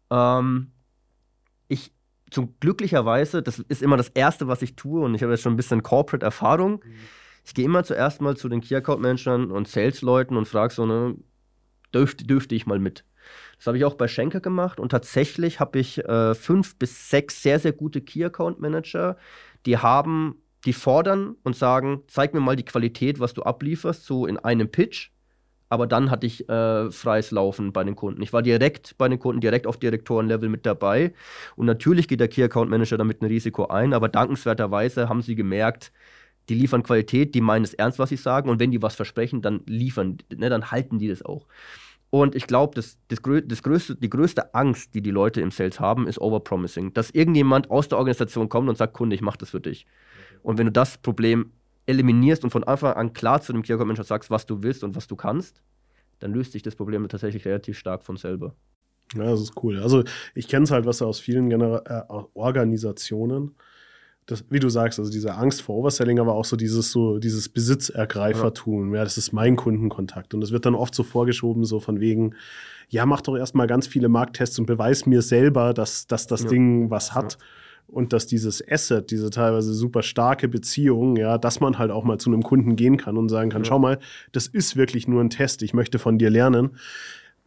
Ähm, 0.09 0.71
ich, 1.67 1.91
zum 2.31 2.53
glücklicherweise, 2.61 3.43
das 3.43 3.59
ist 3.59 3.81
immer 3.81 3.97
das 3.97 4.09
Erste, 4.09 4.47
was 4.47 4.61
ich 4.61 4.75
tue, 4.75 5.01
und 5.03 5.15
ich 5.15 5.21
habe 5.21 5.33
jetzt 5.33 5.41
schon 5.41 5.53
ein 5.53 5.57
bisschen 5.57 5.83
Corporate-Erfahrung. 5.83 6.81
Mhm 6.85 7.24
ich 7.45 7.53
gehe 7.53 7.65
immer 7.65 7.83
zuerst 7.83 8.21
mal 8.21 8.35
zu 8.35 8.49
den 8.49 8.61
Key 8.61 8.75
Account 8.75 9.01
Managern 9.01 9.51
und 9.51 9.67
Sales-Leuten 9.67 10.35
und 10.35 10.47
frage 10.47 10.73
so, 10.73 10.85
ne, 10.85 11.15
dürfte, 11.93 12.25
dürfte 12.25 12.55
ich 12.55 12.65
mal 12.65 12.79
mit? 12.79 13.05
Das 13.57 13.67
habe 13.67 13.77
ich 13.77 13.85
auch 13.85 13.95
bei 13.95 14.07
Schenker 14.07 14.39
gemacht 14.39 14.79
und 14.79 14.89
tatsächlich 14.89 15.59
habe 15.59 15.79
ich 15.79 16.03
äh, 16.03 16.33
fünf 16.33 16.77
bis 16.77 17.09
sechs 17.09 17.41
sehr, 17.41 17.59
sehr 17.59 17.71
gute 17.71 18.01
Key 18.01 18.23
Account 18.23 18.59
Manager, 18.59 19.17
die 19.65 19.77
haben, 19.77 20.35
die 20.65 20.73
fordern 20.73 21.35
und 21.43 21.55
sagen, 21.55 22.01
zeig 22.07 22.33
mir 22.33 22.39
mal 22.39 22.55
die 22.55 22.65
Qualität, 22.65 23.19
was 23.19 23.33
du 23.33 23.43
ablieferst, 23.43 24.05
so 24.05 24.25
in 24.25 24.37
einem 24.37 24.69
Pitch. 24.69 25.11
Aber 25.69 25.87
dann 25.87 26.11
hatte 26.11 26.27
ich 26.27 26.47
äh, 26.47 26.91
freies 26.91 27.31
Laufen 27.31 27.73
bei 27.73 27.83
den 27.83 27.95
Kunden. 27.95 28.21
Ich 28.21 28.33
war 28.33 28.43
direkt 28.43 28.97
bei 28.97 29.07
den 29.07 29.17
Kunden, 29.19 29.41
direkt 29.41 29.65
auf 29.65 29.77
Direktorenlevel 29.77 30.47
mit 30.47 30.65
dabei. 30.65 31.13
Und 31.55 31.65
natürlich 31.65 32.07
geht 32.07 32.19
der 32.19 32.27
Key 32.27 32.43
Account 32.43 32.69
Manager 32.69 32.97
damit 32.97 33.21
ein 33.21 33.25
Risiko 33.25 33.67
ein, 33.67 33.93
aber 33.93 34.07
dankenswerterweise 34.07 35.09
haben 35.09 35.23
sie 35.23 35.35
gemerkt, 35.35 35.91
die 36.49 36.55
liefern 36.55 36.83
Qualität, 36.83 37.35
die 37.35 37.41
meinen 37.41 37.63
es 37.63 37.73
ernst, 37.73 37.99
was 37.99 38.09
sie 38.09 38.17
sagen. 38.17 38.49
Und 38.49 38.59
wenn 38.59 38.71
die 38.71 38.81
was 38.81 38.95
versprechen, 38.95 39.41
dann 39.41 39.61
liefern, 39.65 40.17
ne, 40.35 40.49
dann 40.49 40.71
halten 40.71 40.99
die 40.99 41.07
das 41.07 41.23
auch. 41.23 41.47
Und 42.09 42.35
ich 42.35 42.47
glaube, 42.47 42.75
das, 42.75 42.97
das, 43.07 43.19
das 43.45 43.61
größte, 43.63 43.95
die 43.95 44.09
größte 44.09 44.53
Angst, 44.53 44.93
die 44.93 45.01
die 45.01 45.11
Leute 45.11 45.41
im 45.41 45.51
Sales 45.51 45.79
haben, 45.79 46.07
ist 46.07 46.21
Overpromising. 46.21 46.93
Dass 46.93 47.09
irgendjemand 47.09 47.71
aus 47.71 47.87
der 47.87 47.97
Organisation 47.97 48.47
kommt 48.47 48.69
und 48.69 48.77
sagt, 48.77 48.93
Kunde, 48.93 49.15
ich 49.15 49.21
mache 49.21 49.37
das 49.37 49.49
für 49.49 49.59
dich. 49.59 49.85
Und 50.43 50.57
wenn 50.57 50.67
du 50.67 50.71
das 50.71 50.97
Problem 50.97 51.51
eliminierst 51.87 52.43
und 52.43 52.51
von 52.51 52.63
Anfang 52.63 52.93
an 52.93 53.13
klar 53.13 53.41
zu 53.41 53.53
dem 53.53 53.63
Manager 53.67 54.03
sagst, 54.03 54.29
was 54.29 54.45
du 54.45 54.63
willst 54.63 54.83
und 54.83 54.95
was 54.95 55.07
du 55.07 55.15
kannst, 55.15 55.61
dann 56.19 56.33
löst 56.33 56.53
sich 56.53 56.63
das 56.63 56.75
Problem 56.75 57.07
tatsächlich 57.09 57.45
relativ 57.45 57.77
stark 57.77 58.03
von 58.03 58.17
selber. 58.17 58.55
Ja, 59.15 59.25
das 59.25 59.41
ist 59.41 59.63
cool. 59.63 59.79
Also 59.79 60.03
ich 60.33 60.47
kenne 60.47 60.63
es 60.63 60.71
halt, 60.71 60.85
was 60.85 61.01
aus 61.01 61.19
vielen 61.19 61.49
Genera 61.49 61.81
äh, 61.85 62.13
Organisationen, 62.33 63.55
das, 64.25 64.43
wie 64.49 64.59
du 64.59 64.69
sagst, 64.69 64.97
also 64.99 65.11
diese 65.11 65.35
Angst 65.35 65.61
vor 65.61 65.75
Overselling, 65.75 66.19
aber 66.19 66.33
auch 66.33 66.45
so 66.45 66.55
dieses 66.55 66.91
so 66.91 67.19
dieses 67.19 67.49
Besitzergreifertum. 67.49 68.91
Ja. 68.91 68.99
ja, 68.99 69.03
das 69.03 69.17
ist 69.17 69.33
mein 69.33 69.55
Kundenkontakt 69.55 70.33
und 70.33 70.41
das 70.41 70.51
wird 70.51 70.65
dann 70.65 70.75
oft 70.75 70.95
so 70.95 71.03
vorgeschoben, 71.03 71.63
so 71.63 71.79
von 71.79 71.99
wegen, 71.99 72.33
ja, 72.89 73.05
mach 73.05 73.21
doch 73.21 73.35
erstmal 73.35 73.67
ganz 73.67 73.87
viele 73.87 74.09
Markttests 74.09 74.57
und 74.57 74.65
beweis 74.65 75.05
mir 75.05 75.21
selber, 75.21 75.73
dass, 75.73 76.07
dass 76.07 76.27
das 76.27 76.43
ja. 76.43 76.49
Ding 76.49 76.89
was 76.89 77.13
hat. 77.13 77.33
Ja. 77.33 77.39
Und 77.87 78.13
dass 78.13 78.25
dieses 78.25 78.67
Asset, 78.67 79.11
diese 79.11 79.29
teilweise 79.29 79.71
super 79.71 80.01
starke 80.01 80.47
Beziehung, 80.47 81.17
ja, 81.17 81.37
dass 81.37 81.59
man 81.59 81.77
halt 81.77 81.91
auch 81.91 82.03
mal 82.03 82.17
zu 82.17 82.31
einem 82.31 82.41
Kunden 82.41 82.75
gehen 82.75 82.97
kann 82.97 83.15
und 83.15 83.29
sagen 83.29 83.51
kann, 83.51 83.63
schau 83.63 83.77
mal, 83.77 83.99
das 84.31 84.47
ist 84.47 84.75
wirklich 84.75 85.07
nur 85.07 85.23
ein 85.23 85.29
Test, 85.29 85.61
ich 85.61 85.75
möchte 85.75 85.99
von 85.99 86.17
dir 86.17 86.31
lernen 86.31 86.71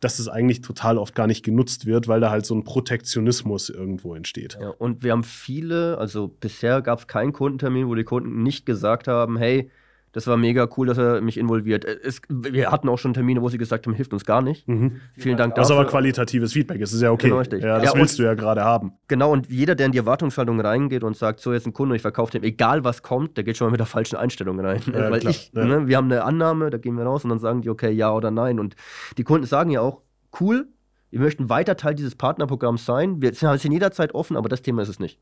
dass 0.01 0.19
es 0.19 0.29
eigentlich 0.29 0.61
total 0.61 0.99
oft 0.99 1.15
gar 1.15 1.27
nicht 1.27 1.45
genutzt 1.45 1.87
wird, 1.87 2.09
weil 2.09 2.21
da 2.21 2.31
halt 2.31 2.47
so 2.47 2.55
ein 2.55 2.65
Protektionismus 2.65 3.69
irgendwo 3.69 4.15
entsteht. 4.15 4.59
Ja, 4.61 4.71
und 4.71 5.03
wir 5.03 5.13
haben 5.13 5.25
viele, 5.25 5.99
also 5.99 6.29
bisher 6.29 6.83
gab 6.83 7.01
es 7.01 7.07
keinen 7.07 7.33
Kundentermin, 7.33 7.89
wo 7.89 7.95
die 7.95 8.05
Kunden 8.05 8.43
nicht 8.43 8.65
gesagt 8.67 9.09
haben, 9.09 9.37
hey, 9.37 9.71
das 10.19 10.27
war 10.27 10.37
mega 10.37 10.69
cool, 10.77 10.89
dass 10.89 10.99
er 10.99 11.21
mich 11.21 11.39
involviert. 11.39 11.85
Es, 11.85 12.21
wir 12.29 12.73
hatten 12.73 12.89
auch 12.89 12.99
schon 12.99 13.15
Termine, 13.15 13.41
wo 13.41 13.49
sie 13.51 13.57
gesagt 13.57 13.87
haben, 13.87 13.95
hilft 13.95 14.13
uns 14.13 14.25
gar 14.25 14.43
nicht. 14.43 14.67
Mhm. 14.67 15.01
Vielen 15.17 15.37
Dank 15.37 15.55
dafür. 15.55 15.63
Das 15.63 15.71
ist 15.71 15.77
aber 15.77 15.89
qualitatives 15.89 16.55
Feedback, 16.55 16.81
das 16.81 16.93
ist 16.93 17.03
ja 17.03 17.13
okay. 17.13 17.29
Genau, 17.29 17.41
ja, 17.43 17.79
das 17.79 17.93
ja, 17.93 17.95
willst 17.95 18.19
du 18.19 18.25
ja 18.25 18.35
gerade 18.35 18.65
haben. 18.65 18.95
Genau, 19.07 19.31
und 19.31 19.49
jeder, 19.49 19.77
der 19.77 19.87
in 19.87 19.93
die 19.93 19.99
Erwartungshaltung 19.99 20.61
reingeht 20.61 21.05
und 21.05 21.17
sagt, 21.17 21.39
so 21.39 21.53
jetzt 21.53 21.69
ein 21.69 21.73
Kunde, 21.73 21.95
ich 21.95 22.03
verkaufe 22.03 22.33
dem, 22.33 22.43
egal 22.43 22.83
was 22.83 23.05
kommt, 23.05 23.37
der 23.37 23.45
geht 23.45 23.57
schon 23.57 23.69
mal 23.69 23.71
mit 23.71 23.79
der 23.79 23.87
falschen 23.87 24.17
Einstellung 24.17 24.59
rein. 24.59 24.83
Ja, 24.93 25.09
Weil 25.09 25.21
klar, 25.21 25.31
ich, 25.31 25.53
ne, 25.53 25.87
wir 25.87 25.97
haben 25.97 26.11
eine 26.11 26.25
Annahme, 26.25 26.71
da 26.71 26.79
gehen 26.79 26.97
wir 26.97 27.05
raus 27.05 27.23
und 27.23 27.31
dann 27.31 27.39
sagen 27.39 27.63
die, 27.63 27.71
okay, 27.71 27.93
ja 27.93 28.13
oder 28.13 28.33
nein. 28.33 28.59
Und 28.59 28.75
die 29.19 29.23
Kunden 29.23 29.47
sagen 29.47 29.71
ja 29.71 29.83
auch, 29.83 30.03
cool, 30.41 30.67
wir 31.11 31.21
möchten 31.21 31.49
weiter 31.49 31.77
Teil 31.77 31.95
dieses 31.95 32.17
Partnerprogramms 32.17 32.85
sein. 32.85 33.23
Wir 33.23 33.33
sind 33.35 33.71
jederzeit 33.71 34.17
offen, 34.17 34.37
aber 34.37 34.49
das 34.49 34.63
Thema 34.63 34.83
ist 34.83 34.89
es 34.89 34.99
nicht. 34.99 35.21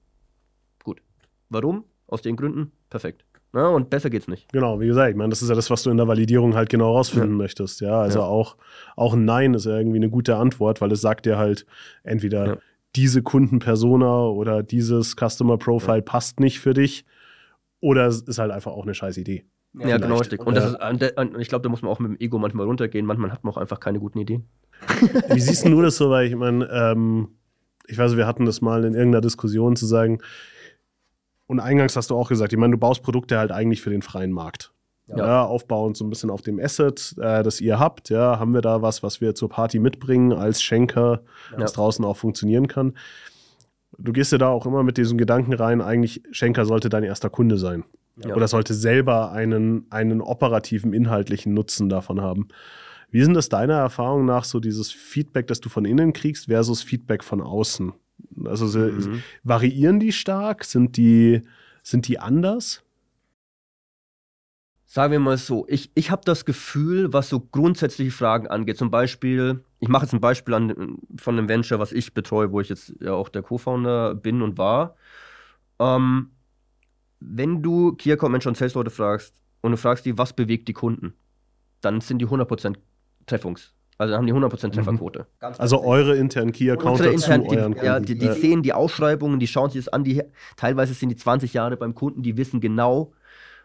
Gut. 0.84 1.02
Warum? 1.50 1.84
Aus 2.06 2.22
den 2.22 2.36
Gründen? 2.36 2.72
Perfekt. 2.88 3.26
Ja, 3.56 3.68
und 3.68 3.88
besser 3.88 4.10
geht's 4.10 4.28
nicht. 4.28 4.52
Genau, 4.52 4.80
wie 4.80 4.86
gesagt, 4.86 5.10
ich 5.10 5.16
meine, 5.16 5.30
das 5.30 5.40
ist 5.40 5.48
ja 5.48 5.54
das, 5.54 5.70
was 5.70 5.82
du 5.82 5.90
in 5.90 5.96
der 5.96 6.06
Validierung 6.06 6.54
halt 6.54 6.68
genau 6.68 6.92
rausfinden 6.92 7.32
ja. 7.32 7.36
möchtest. 7.36 7.80
Ja, 7.80 8.00
also 8.00 8.18
ja. 8.18 8.26
Auch, 8.26 8.56
auch 8.96 9.14
ein 9.14 9.24
Nein 9.24 9.54
ist 9.54 9.64
ja 9.64 9.78
irgendwie 9.78 9.96
eine 9.96 10.10
gute 10.10 10.36
Antwort, 10.36 10.82
weil 10.82 10.92
es 10.92 11.00
sagt 11.00 11.24
dir 11.24 11.38
halt 11.38 11.64
entweder 12.04 12.58
diese 12.96 13.22
Kundenpersona 13.22 14.26
oder 14.26 14.62
dieses 14.62 15.16
Customer 15.16 15.56
Profile 15.56 16.02
passt 16.02 16.38
nicht 16.38 16.60
für 16.60 16.74
dich 16.74 17.06
oder 17.80 18.06
es 18.06 18.20
ist 18.22 18.38
halt 18.38 18.50
einfach 18.50 18.72
auch 18.72 18.82
eine 18.82 18.94
scheiß 18.94 19.16
Idee. 19.16 19.44
Ja, 19.72 19.88
ja 19.88 19.98
genau 19.98 20.18
richtig. 20.18 20.44
Und, 20.44 20.56
ist, 20.56 20.76
und 20.76 21.38
ich 21.38 21.48
glaube, 21.48 21.62
da 21.62 21.68
muss 21.70 21.80
man 21.80 21.90
auch 21.90 21.98
mit 21.98 22.10
dem 22.10 22.20
Ego 22.20 22.38
manchmal 22.38 22.66
runtergehen. 22.66 23.06
Manchmal 23.06 23.32
hat 23.32 23.42
man 23.42 23.54
auch 23.54 23.58
einfach 23.58 23.80
keine 23.80 24.00
guten 24.00 24.18
Ideen. 24.18 24.44
Wie 25.30 25.40
siehst 25.40 25.66
du 25.66 25.80
das 25.80 25.96
so? 25.96 26.10
Weil 26.10 26.26
ich 26.26 26.36
meine, 26.36 26.68
ähm, 26.70 27.28
ich 27.86 27.96
weiß, 27.96 28.16
wir 28.16 28.26
hatten 28.26 28.44
das 28.44 28.60
mal 28.60 28.84
in 28.84 28.94
irgendeiner 28.94 29.22
Diskussion 29.22 29.76
zu 29.76 29.86
sagen, 29.86 30.20
und 31.46 31.60
eingangs 31.60 31.96
hast 31.96 32.10
du 32.10 32.16
auch 32.16 32.28
gesagt, 32.28 32.52
ich 32.52 32.58
meine, 32.58 32.72
du 32.72 32.78
baust 32.78 33.02
Produkte 33.02 33.38
halt 33.38 33.52
eigentlich 33.52 33.80
für 33.82 33.90
den 33.90 34.02
freien 34.02 34.32
Markt. 34.32 34.72
Ja. 35.08 35.18
ja 35.18 35.44
aufbauend 35.44 35.96
so 35.96 36.04
ein 36.04 36.10
bisschen 36.10 36.30
auf 36.30 36.42
dem 36.42 36.58
Asset, 36.58 37.14
äh, 37.18 37.42
das 37.42 37.60
ihr 37.60 37.78
habt. 37.78 38.10
Ja, 38.10 38.40
haben 38.40 38.52
wir 38.54 38.60
da 38.60 38.82
was, 38.82 39.02
was 39.02 39.20
wir 39.20 39.34
zur 39.34 39.48
Party 39.48 39.78
mitbringen 39.78 40.32
als 40.32 40.62
Schenker, 40.62 41.22
ja. 41.52 41.58
das 41.58 41.74
draußen 41.74 42.04
auch 42.04 42.16
funktionieren 42.16 42.66
kann. 42.66 42.94
Du 43.98 44.12
gehst 44.12 44.32
ja 44.32 44.38
da 44.38 44.48
auch 44.48 44.66
immer 44.66 44.82
mit 44.82 44.96
diesem 44.96 45.16
Gedanken 45.16 45.52
rein, 45.54 45.80
eigentlich 45.80 46.22
Schenker 46.32 46.66
sollte 46.66 46.88
dein 46.88 47.04
erster 47.04 47.30
Kunde 47.30 47.56
sein. 47.56 47.84
Ja. 48.16 48.34
Oder 48.34 48.48
sollte 48.48 48.74
selber 48.74 49.30
einen, 49.32 49.86
einen 49.90 50.20
operativen, 50.20 50.92
inhaltlichen 50.92 51.54
Nutzen 51.54 51.88
davon 51.88 52.20
haben. 52.20 52.48
Wie 53.10 53.22
sind 53.22 53.34
das 53.34 53.48
deiner 53.48 53.74
Erfahrung 53.74 54.24
nach 54.24 54.44
so 54.44 54.58
dieses 54.58 54.90
Feedback, 54.90 55.46
das 55.46 55.60
du 55.60 55.68
von 55.68 55.84
innen 55.84 56.12
kriegst, 56.12 56.46
versus 56.46 56.82
Feedback 56.82 57.22
von 57.22 57.40
außen? 57.40 57.92
Also 58.44 58.66
mhm. 58.78 59.22
variieren 59.42 60.00
die 60.00 60.12
stark? 60.12 60.64
Sind 60.64 60.96
die, 60.96 61.42
sind 61.82 62.08
die 62.08 62.18
anders? 62.18 62.82
Sagen 64.84 65.12
wir 65.12 65.20
mal 65.20 65.36
so, 65.36 65.66
ich, 65.68 65.90
ich 65.94 66.10
habe 66.10 66.22
das 66.24 66.44
Gefühl, 66.44 67.12
was 67.12 67.28
so 67.28 67.40
grundsätzliche 67.40 68.12
Fragen 68.12 68.46
angeht, 68.46 68.78
zum 68.78 68.90
Beispiel, 68.90 69.64
ich 69.80 69.88
mache 69.88 70.04
jetzt 70.04 70.12
ein 70.12 70.20
Beispiel 70.20 70.54
an, 70.54 70.98
von 71.16 71.36
einem 71.36 71.48
Venture, 71.48 71.78
was 71.78 71.92
ich 71.92 72.14
betreue, 72.14 72.52
wo 72.52 72.60
ich 72.60 72.68
jetzt 72.68 72.94
ja 73.00 73.12
auch 73.12 73.28
der 73.28 73.42
Co-Founder 73.42 74.14
bin 74.14 74.42
und 74.42 74.58
war. 74.58 74.96
Ähm, 75.78 76.30
wenn 77.20 77.62
du 77.62 77.92
Key 77.92 78.12
Account 78.12 78.32
Manager 78.32 78.48
und 78.48 78.56
Sales-Leute 78.56 78.90
fragst 78.90 79.34
und 79.60 79.72
du 79.72 79.76
fragst 79.76 80.06
die, 80.06 80.16
was 80.16 80.32
bewegt 80.32 80.68
die 80.68 80.72
Kunden, 80.72 81.14
dann 81.80 82.00
sind 82.00 82.20
die 82.20 82.26
100% 82.26 82.76
Treffungs. 83.26 83.75
Also 83.98 84.12
dann 84.12 84.18
haben 84.18 84.26
die 84.26 84.34
100% 84.34 84.72
Trefferquote. 84.72 85.26
Mhm. 85.40 85.46
Also 85.58 85.82
eure 85.82 86.16
internen 86.16 86.52
Key-Accounts 86.52 87.00
Unsere 87.00 87.16
zu 87.16 87.32
intern, 87.32 87.48
die, 87.48 87.56
euren 87.56 87.72
ja, 87.76 87.94
Kunden. 87.94 88.06
die, 88.06 88.18
die 88.18 88.26
Ja. 88.26 88.32
sehen 88.34 88.62
die 88.62 88.72
Ausschreibungen, 88.74 89.40
die 89.40 89.46
schauen 89.46 89.70
sich 89.70 89.84
das 89.84 89.92
an, 89.92 90.04
die, 90.04 90.22
teilweise 90.56 90.92
sind 90.94 91.08
die 91.08 91.16
20 91.16 91.54
Jahre 91.54 91.76
beim 91.76 91.94
Kunden, 91.94 92.22
die 92.22 92.36
wissen 92.36 92.60
genau, 92.60 93.12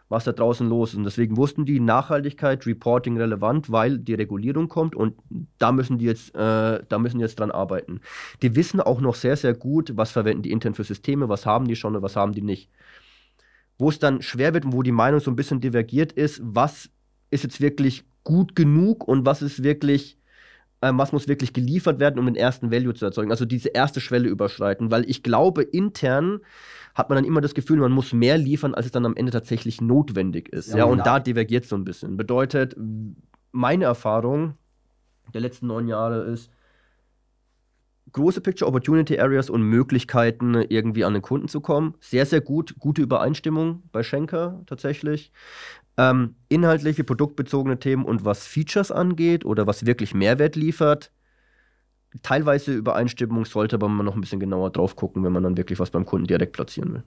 was 0.08 0.24
da 0.24 0.32
draußen 0.32 0.68
los 0.68 0.90
ist. 0.90 0.96
Und 0.96 1.04
deswegen 1.04 1.36
wussten 1.36 1.64
die 1.64 1.80
Nachhaltigkeit, 1.80 2.66
Reporting 2.66 3.16
relevant, 3.16 3.70
weil 3.72 3.98
die 3.98 4.14
Regulierung 4.14 4.68
kommt 4.68 4.94
und 4.94 5.14
da 5.58 5.72
müssen 5.72 5.98
die 5.98 6.04
jetzt, 6.06 6.34
äh, 6.34 6.82
da 6.86 6.98
müssen 6.98 7.18
die 7.18 7.22
jetzt 7.24 7.38
dran 7.40 7.50
arbeiten. 7.50 8.00
Die 8.42 8.54
wissen 8.56 8.80
auch 8.80 9.00
noch 9.00 9.14
sehr, 9.14 9.36
sehr 9.36 9.54
gut, 9.54 9.96
was 9.96 10.10
verwenden 10.10 10.42
die 10.42 10.50
intern 10.50 10.74
für 10.74 10.84
Systeme, 10.84 11.28
was 11.28 11.46
haben 11.46 11.66
die 11.66 11.76
schon 11.76 11.96
und 11.96 12.02
was 12.02 12.16
haben 12.16 12.32
die 12.32 12.42
nicht. 12.42 12.70
Wo 13.78 13.88
es 13.88 13.98
dann 13.98 14.22
schwer 14.22 14.54
wird 14.54 14.64
und 14.64 14.72
wo 14.72 14.82
die 14.82 14.92
Meinung 14.92 15.20
so 15.20 15.30
ein 15.30 15.36
bisschen 15.36 15.60
divergiert 15.60 16.12
ist, 16.12 16.40
was 16.44 16.90
ist 17.30 17.44
jetzt 17.44 17.60
wirklich 17.60 18.04
gut 18.24 18.54
genug 18.54 19.08
und 19.08 19.24
was 19.26 19.40
ist 19.42 19.62
wirklich 19.62 20.18
ähm, 20.82 20.98
was 20.98 21.12
muss 21.12 21.28
wirklich 21.28 21.52
geliefert 21.52 22.00
werden, 22.00 22.18
um 22.18 22.26
den 22.26 22.36
ersten 22.36 22.70
Value 22.70 22.94
zu 22.94 23.04
erzeugen. 23.04 23.30
Also 23.30 23.44
diese 23.44 23.68
erste 23.68 24.00
Schwelle 24.00 24.28
überschreiten, 24.28 24.90
weil 24.90 25.08
ich 25.08 25.22
glaube, 25.22 25.62
intern 25.62 26.40
hat 26.94 27.08
man 27.08 27.16
dann 27.16 27.24
immer 27.24 27.40
das 27.40 27.54
Gefühl, 27.54 27.78
man 27.78 27.92
muss 27.92 28.12
mehr 28.12 28.36
liefern, 28.36 28.74
als 28.74 28.86
es 28.86 28.92
dann 28.92 29.06
am 29.06 29.16
Ende 29.16 29.32
tatsächlich 29.32 29.80
notwendig 29.80 30.48
ist. 30.50 30.68
Ja, 30.68 30.78
Ja, 30.78 30.84
und 30.84 31.06
da 31.06 31.20
divergiert 31.20 31.64
so 31.64 31.76
ein 31.76 31.84
bisschen. 31.84 32.16
Bedeutet, 32.16 32.76
meine 33.52 33.84
Erfahrung 33.84 34.54
der 35.32 35.40
letzten 35.40 35.68
neun 35.68 35.88
Jahre 35.88 36.24
ist, 36.24 36.50
große 38.12 38.40
Picture 38.40 38.68
Opportunity 38.68 39.18
Areas 39.18 39.48
und 39.48 39.62
Möglichkeiten, 39.62 40.54
irgendwie 40.54 41.04
an 41.04 41.14
den 41.14 41.22
Kunden 41.22 41.48
zu 41.48 41.60
kommen. 41.60 41.94
Sehr, 42.00 42.26
sehr 42.26 42.40
gut. 42.40 42.74
Gute 42.78 43.02
Übereinstimmung 43.02 43.82
bei 43.92 44.02
Schenker 44.02 44.62
tatsächlich. 44.66 45.32
Ähm, 45.98 46.36
inhaltliche, 46.48 47.04
produktbezogene 47.04 47.78
Themen 47.78 48.04
und 48.04 48.24
was 48.24 48.46
Features 48.46 48.90
angeht 48.90 49.44
oder 49.44 49.66
was 49.66 49.84
wirklich 49.84 50.14
Mehrwert 50.14 50.56
liefert. 50.56 51.12
Teilweise 52.22 52.72
Übereinstimmung 52.72 53.44
sollte 53.44 53.76
aber 53.76 53.88
man 53.88 54.06
noch 54.06 54.14
ein 54.14 54.20
bisschen 54.20 54.40
genauer 54.40 54.70
drauf 54.70 54.96
gucken, 54.96 55.22
wenn 55.24 55.32
man 55.32 55.42
dann 55.42 55.56
wirklich 55.56 55.78
was 55.78 55.90
beim 55.90 56.06
Kunden 56.06 56.26
direkt 56.26 56.52
platzieren 56.52 56.94
will. 56.94 57.04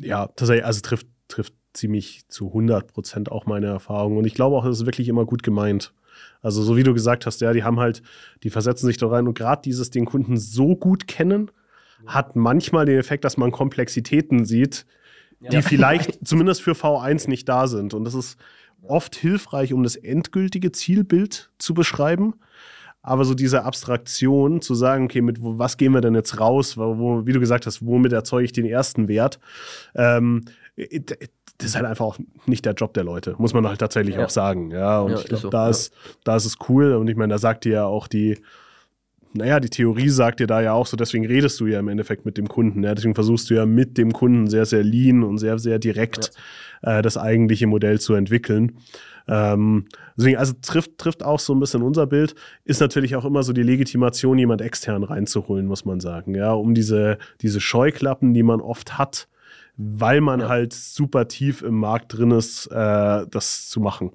Ja, 0.00 0.26
tatsächlich, 0.28 0.64
also 0.64 0.80
trifft, 0.80 1.06
trifft 1.28 1.54
ziemlich 1.72 2.26
zu 2.28 2.48
100 2.48 2.92
Prozent 2.92 3.30
auch 3.30 3.46
meine 3.46 3.66
Erfahrung. 3.66 4.16
Und 4.16 4.26
ich 4.26 4.34
glaube 4.34 4.56
auch, 4.56 4.64
das 4.64 4.80
ist 4.80 4.86
wirklich 4.86 5.08
immer 5.08 5.24
gut 5.24 5.42
gemeint. 5.42 5.92
Also, 6.40 6.62
so 6.62 6.76
wie 6.76 6.82
du 6.82 6.94
gesagt 6.94 7.26
hast, 7.26 7.40
ja, 7.40 7.52
die 7.52 7.64
haben 7.64 7.78
halt, 7.78 8.02
die 8.42 8.50
versetzen 8.50 8.86
sich 8.86 8.96
da 8.96 9.08
rein 9.08 9.26
und 9.28 9.38
gerade 9.38 9.62
dieses 9.62 9.90
den 9.90 10.04
Kunden 10.04 10.36
so 10.36 10.76
gut 10.76 11.06
kennen, 11.06 11.50
hat 12.06 12.36
manchmal 12.36 12.86
den 12.86 12.98
Effekt, 12.98 13.24
dass 13.24 13.36
man 13.36 13.52
Komplexitäten 13.52 14.44
sieht, 14.44 14.86
die 15.40 15.54
Ja. 15.56 15.62
vielleicht 15.62 16.18
zumindest 16.26 16.62
für 16.62 16.72
V1 16.72 17.28
nicht 17.28 17.48
da 17.48 17.66
sind. 17.66 17.94
Und 17.94 18.04
das 18.04 18.14
ist 18.14 18.36
oft 18.82 19.16
hilfreich, 19.16 19.72
um 19.72 19.82
das 19.82 19.96
endgültige 19.96 20.72
Zielbild 20.72 21.50
zu 21.58 21.74
beschreiben. 21.74 22.34
Aber 23.02 23.24
so 23.24 23.34
diese 23.34 23.64
Abstraktion 23.64 24.60
zu 24.60 24.74
sagen, 24.74 25.04
okay, 25.04 25.20
mit 25.20 25.38
was 25.40 25.76
gehen 25.76 25.92
wir 25.94 26.00
denn 26.00 26.14
jetzt 26.14 26.40
raus? 26.40 26.76
Wo, 26.76 27.26
wie 27.26 27.32
du 27.32 27.40
gesagt 27.40 27.64
hast, 27.66 27.84
womit 27.86 28.12
erzeuge 28.12 28.44
ich 28.44 28.52
den 28.52 28.66
ersten 28.66 29.08
Wert? 29.08 29.38
Ähm, 29.94 30.44
das 30.76 31.70
ist 31.70 31.76
halt 31.76 31.86
einfach 31.86 32.04
auch 32.04 32.18
nicht 32.46 32.64
der 32.66 32.74
Job 32.74 32.94
der 32.94 33.04
Leute, 33.04 33.34
muss 33.38 33.54
man 33.54 33.66
halt 33.66 33.78
tatsächlich 33.80 34.16
Ja. 34.16 34.24
auch 34.24 34.30
sagen. 34.30 34.70
Ja, 34.70 35.00
und 35.00 35.12
Ja, 35.12 35.18
ich 35.18 35.24
glaube, 35.24 35.40
so, 35.42 35.48
da, 35.50 35.68
ist, 35.68 35.92
da 36.24 36.36
ist 36.36 36.44
es 36.44 36.56
cool. 36.68 36.94
Und 36.94 37.08
ich 37.08 37.16
meine, 37.16 37.32
da 37.32 37.38
sagt 37.38 37.64
dir 37.64 37.72
ja 37.72 37.84
auch 37.86 38.08
die, 38.08 38.38
naja, 39.34 39.60
die 39.60 39.68
Theorie 39.70 40.08
sagt 40.08 40.40
dir 40.40 40.46
da 40.46 40.60
ja 40.60 40.72
auch 40.72 40.86
so, 40.86 40.96
deswegen 40.96 41.26
redest 41.26 41.60
du 41.60 41.66
ja 41.66 41.78
im 41.78 41.88
Endeffekt 41.88 42.24
mit 42.24 42.36
dem 42.38 42.48
Kunden. 42.48 42.82
Ja? 42.82 42.94
Deswegen 42.94 43.14
versuchst 43.14 43.50
du 43.50 43.54
ja 43.54 43.66
mit 43.66 43.98
dem 43.98 44.12
Kunden 44.12 44.46
sehr, 44.48 44.66
sehr 44.66 44.82
lean 44.82 45.22
und 45.22 45.38
sehr, 45.38 45.58
sehr 45.58 45.78
direkt 45.78 46.32
äh, 46.82 47.02
das 47.02 47.16
eigentliche 47.16 47.66
Modell 47.66 48.00
zu 48.00 48.14
entwickeln. 48.14 48.78
Ähm, 49.30 49.84
deswegen, 50.16 50.38
also 50.38 50.54
trifft, 50.62 50.96
trifft 50.96 51.22
auch 51.22 51.38
so 51.38 51.54
ein 51.54 51.60
bisschen 51.60 51.82
unser 51.82 52.06
Bild, 52.06 52.34
ist 52.64 52.80
natürlich 52.80 53.14
auch 53.14 53.26
immer 53.26 53.42
so 53.42 53.52
die 53.52 53.62
Legitimation, 53.62 54.38
jemand 54.38 54.62
extern 54.62 55.04
reinzuholen, 55.04 55.66
muss 55.66 55.84
man 55.84 56.00
sagen. 56.00 56.34
Ja, 56.34 56.52
um 56.52 56.74
diese, 56.74 57.18
diese 57.42 57.60
Scheuklappen, 57.60 58.32
die 58.32 58.42
man 58.42 58.60
oft 58.62 58.96
hat, 58.96 59.28
weil 59.76 60.20
man 60.22 60.40
Ja. 60.40 60.48
halt 60.48 60.72
super 60.72 61.28
tief 61.28 61.62
im 61.62 61.74
Markt 61.74 62.16
drin 62.16 62.30
ist, 62.30 62.66
äh, 62.68 63.26
das 63.30 63.68
zu 63.68 63.80
machen. 63.80 64.12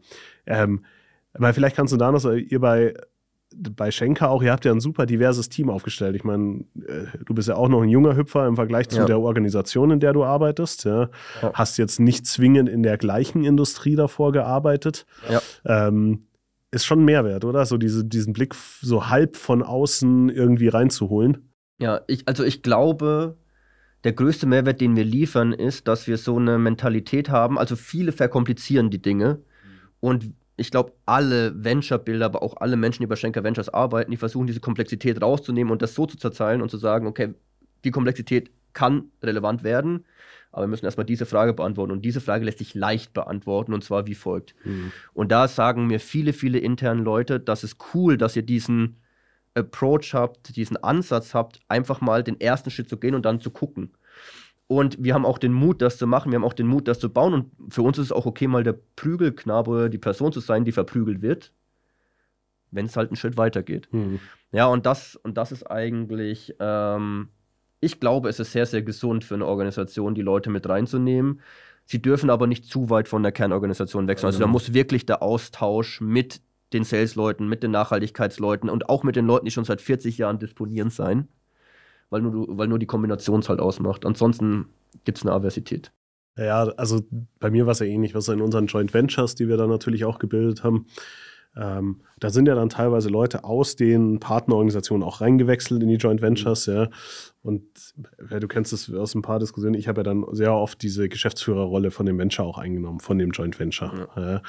Ähm, 0.47 0.83
weil 1.33 1.53
vielleicht 1.53 1.75
kannst 1.75 1.93
du 1.93 1.97
da 1.97 2.11
noch, 2.11 2.19
so, 2.19 2.31
ihr 2.33 2.59
bei, 2.59 2.93
bei 3.55 3.91
Schenker 3.91 4.29
auch, 4.29 4.41
ihr 4.43 4.51
habt 4.51 4.65
ja 4.65 4.71
ein 4.71 4.79
super 4.79 5.05
diverses 5.05 5.49
Team 5.49 5.69
aufgestellt. 5.69 6.15
Ich 6.15 6.23
meine, 6.23 6.65
äh, 6.85 7.05
du 7.25 7.33
bist 7.33 7.47
ja 7.47 7.55
auch 7.55 7.69
noch 7.69 7.81
ein 7.81 7.89
junger 7.89 8.15
Hüpfer 8.15 8.47
im 8.47 8.55
Vergleich 8.55 8.89
zu 8.89 8.99
Ja. 8.99 9.05
der 9.05 9.19
Organisation, 9.19 9.91
in 9.91 9.99
der 9.99 10.13
du 10.13 10.23
arbeitest. 10.23 10.85
Ja. 10.85 11.09
Ja. 11.41 11.51
Hast 11.53 11.77
jetzt 11.77 11.99
nicht 11.99 12.25
zwingend 12.25 12.69
in 12.69 12.83
der 12.83 12.97
gleichen 12.97 13.43
Industrie 13.43 13.95
davor 13.95 14.31
gearbeitet. 14.31 15.05
Ähm, 15.65 16.27
ist 16.71 16.85
schon 16.85 17.01
ein 17.01 17.05
Mehrwert, 17.05 17.45
oder? 17.45 17.65
So 17.65 17.77
diese, 17.77 18.03
diesen 18.03 18.33
Blick 18.33 18.55
so 18.81 19.09
halb 19.09 19.35
von 19.37 19.61
außen 19.61 20.29
irgendwie 20.29 20.69
reinzuholen. 20.69 21.49
Ja, 21.79 22.01
ich, 22.07 22.27
also 22.27 22.43
ich 22.43 22.63
glaube, 22.63 23.37
der 24.03 24.13
größte 24.13 24.47
Mehrwert, 24.47 24.81
den 24.81 24.95
wir 24.95 25.03
liefern, 25.05 25.53
ist, 25.53 25.87
dass 25.87 26.07
wir 26.07 26.17
so 26.17 26.37
eine 26.37 26.57
Mentalität 26.57 27.29
haben. 27.29 27.57
Also 27.59 27.75
viele 27.75 28.11
verkomplizieren 28.11 28.89
die 28.89 29.01
Dinge. 29.01 29.39
Und 29.99 30.31
ich 30.55 30.71
glaube, 30.71 30.93
alle 31.05 31.63
Venture-Builder, 31.63 32.25
aber 32.25 32.43
auch 32.43 32.57
alle 32.57 32.75
Menschen, 32.77 33.03
die 33.03 33.07
bei 33.07 33.15
Schenker 33.15 33.43
Ventures 33.43 33.69
arbeiten, 33.69 34.11
die 34.11 34.17
versuchen, 34.17 34.47
diese 34.47 34.59
Komplexität 34.59 35.21
rauszunehmen 35.21 35.71
und 35.71 35.81
das 35.81 35.95
so 35.95 36.05
zu 36.05 36.17
zerteilen 36.17 36.61
und 36.61 36.69
zu 36.69 36.77
sagen, 36.77 37.07
okay, 37.07 37.33
die 37.83 37.91
Komplexität 37.91 38.51
kann 38.73 39.05
relevant 39.21 39.63
werden, 39.63 40.05
aber 40.51 40.63
wir 40.63 40.67
müssen 40.67 40.85
erstmal 40.85 41.05
diese 41.05 41.25
Frage 41.25 41.53
beantworten. 41.53 41.91
Und 41.91 42.03
diese 42.03 42.21
Frage 42.21 42.45
lässt 42.45 42.59
sich 42.59 42.75
leicht 42.75 43.13
beantworten, 43.13 43.73
und 43.73 43.83
zwar 43.83 44.05
wie 44.05 44.13
folgt. 44.15 44.53
Und 45.13 45.31
da 45.31 45.47
sagen 45.47 45.87
mir 45.87 45.99
viele, 45.99 46.31
viele 46.33 46.59
interne 46.59 47.01
Leute, 47.01 47.39
das 47.39 47.63
ist 47.63 47.77
cool, 47.93 48.17
dass 48.17 48.35
ihr 48.35 48.43
diesen 48.43 48.97
Approach 49.55 50.13
habt, 50.13 50.55
diesen 50.55 50.77
Ansatz 50.77 51.33
habt, 51.33 51.59
einfach 51.67 52.01
mal 52.01 52.23
den 52.23 52.39
ersten 52.39 52.69
Schritt 52.69 52.89
zu 52.89 52.97
gehen 52.97 53.15
und 53.15 53.25
dann 53.25 53.39
zu 53.39 53.49
gucken. 53.49 53.91
Und 54.77 55.03
wir 55.03 55.13
haben 55.13 55.25
auch 55.25 55.37
den 55.37 55.53
Mut, 55.53 55.81
das 55.81 55.97
zu 55.97 56.07
machen, 56.07 56.31
wir 56.31 56.37
haben 56.37 56.45
auch 56.45 56.53
den 56.53 56.67
Mut, 56.67 56.87
das 56.87 56.99
zu 56.99 57.09
bauen. 57.09 57.33
Und 57.33 57.73
für 57.73 57.81
uns 57.81 57.97
ist 57.97 58.05
es 58.05 58.11
auch 58.11 58.25
okay, 58.25 58.47
mal 58.47 58.63
der 58.63 58.77
Prügelknabe, 58.95 59.89
die 59.89 59.97
Person 59.97 60.31
zu 60.31 60.39
sein, 60.39 60.65
die 60.65 60.71
verprügelt 60.71 61.21
wird, 61.21 61.53
wenn 62.71 62.85
es 62.85 62.95
halt 62.95 63.09
einen 63.09 63.17
Schritt 63.17 63.37
weitergeht. 63.37 63.87
Hm. 63.91 64.19
Ja, 64.51 64.67
und 64.67 64.85
das, 64.85 65.15
und 65.15 65.37
das 65.37 65.51
ist 65.51 65.63
eigentlich, 65.63 66.55
ähm, 66.59 67.29
ich 67.79 67.99
glaube, 67.99 68.29
es 68.29 68.39
ist 68.39 68.51
sehr, 68.51 68.65
sehr 68.65 68.81
gesund 68.81 69.23
für 69.23 69.35
eine 69.35 69.45
Organisation, 69.45 70.15
die 70.15 70.21
Leute 70.21 70.49
mit 70.49 70.67
reinzunehmen. 70.67 71.41
Sie 71.85 72.01
dürfen 72.01 72.29
aber 72.29 72.47
nicht 72.47 72.65
zu 72.65 72.89
weit 72.89 73.07
von 73.07 73.23
der 73.23 73.31
Kernorganisation 73.31 74.07
wechseln. 74.07 74.27
Also 74.27 74.39
da 74.39 74.47
muss 74.47 74.73
wirklich 74.73 75.05
der 75.05 75.21
Austausch 75.21 75.99
mit 75.99 76.41
den 76.71 76.83
Sales-Leuten, 76.83 77.47
mit 77.47 77.61
den 77.61 77.71
Nachhaltigkeitsleuten 77.71 78.69
und 78.69 78.89
auch 78.89 79.03
mit 79.03 79.15
den 79.15 79.25
Leuten, 79.25 79.45
die 79.45 79.51
schon 79.51 79.65
seit 79.65 79.81
40 79.81 80.17
Jahren 80.17 80.39
disponieren 80.39 80.89
sein, 80.89 81.27
weil 82.13 82.21
nur, 82.21 82.57
weil 82.57 82.67
nur 82.67 82.79
die 82.79 82.85
Kombination 82.85 83.39
es 83.39 83.49
halt 83.49 83.59
ausmacht. 83.59 84.05
Ansonsten 84.05 84.67
gibt 85.03 85.17
es 85.17 85.25
eine 85.25 85.33
Aversität. 85.33 85.91
Ja, 86.37 86.63
also 86.77 87.01
bei 87.39 87.49
mir 87.49 87.65
war 87.65 87.71
es 87.71 87.79
ja 87.79 87.87
ähnlich, 87.87 88.13
was 88.13 88.27
in 88.27 88.39
unseren 88.39 88.67
Joint 88.67 88.93
Ventures, 88.93 89.35
die 89.35 89.47
wir 89.47 89.57
dann 89.57 89.69
natürlich 89.69 90.05
auch 90.05 90.19
gebildet 90.19 90.63
haben. 90.63 90.85
Ähm, 91.55 92.01
da 92.19 92.29
sind 92.29 92.47
ja 92.47 92.55
dann 92.55 92.69
teilweise 92.69 93.09
Leute 93.09 93.43
aus 93.43 93.75
den 93.75 94.19
Partnerorganisationen 94.19 95.03
auch 95.07 95.21
reingewechselt 95.21 95.81
in 95.81 95.89
die 95.89 95.95
Joint 95.95 96.21
Ventures, 96.21 96.67
ja. 96.67 96.89
Und 97.41 97.63
ja, 98.29 98.39
du 98.39 98.47
kennst 98.47 98.73
es 98.73 98.91
aus 98.93 99.15
ein 99.15 99.21
paar 99.23 99.39
Diskussionen. 99.39 99.75
Ich 99.75 99.87
habe 99.87 99.99
ja 99.99 100.03
dann 100.03 100.25
sehr 100.31 100.53
oft 100.53 100.81
diese 100.81 101.09
Geschäftsführerrolle 101.09 101.91
von 101.91 102.05
dem 102.05 102.17
Venture 102.17 102.45
auch 102.45 102.57
eingenommen, 102.57 102.99
von 102.99 103.17
dem 103.17 103.31
Joint 103.31 103.59
Venture. 103.59 104.07
Ja. 104.15 104.41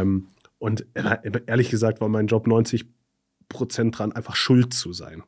Ähm, 0.00 0.28
und 0.58 0.86
äh, 0.94 1.18
ehrlich 1.46 1.70
gesagt 1.70 2.00
war 2.00 2.08
mein 2.08 2.26
Job 2.26 2.46
90 2.46 2.86
Prozent 3.48 3.98
dran, 3.98 4.12
einfach 4.12 4.36
schuld 4.36 4.72
zu 4.74 4.92
sein. 4.92 5.22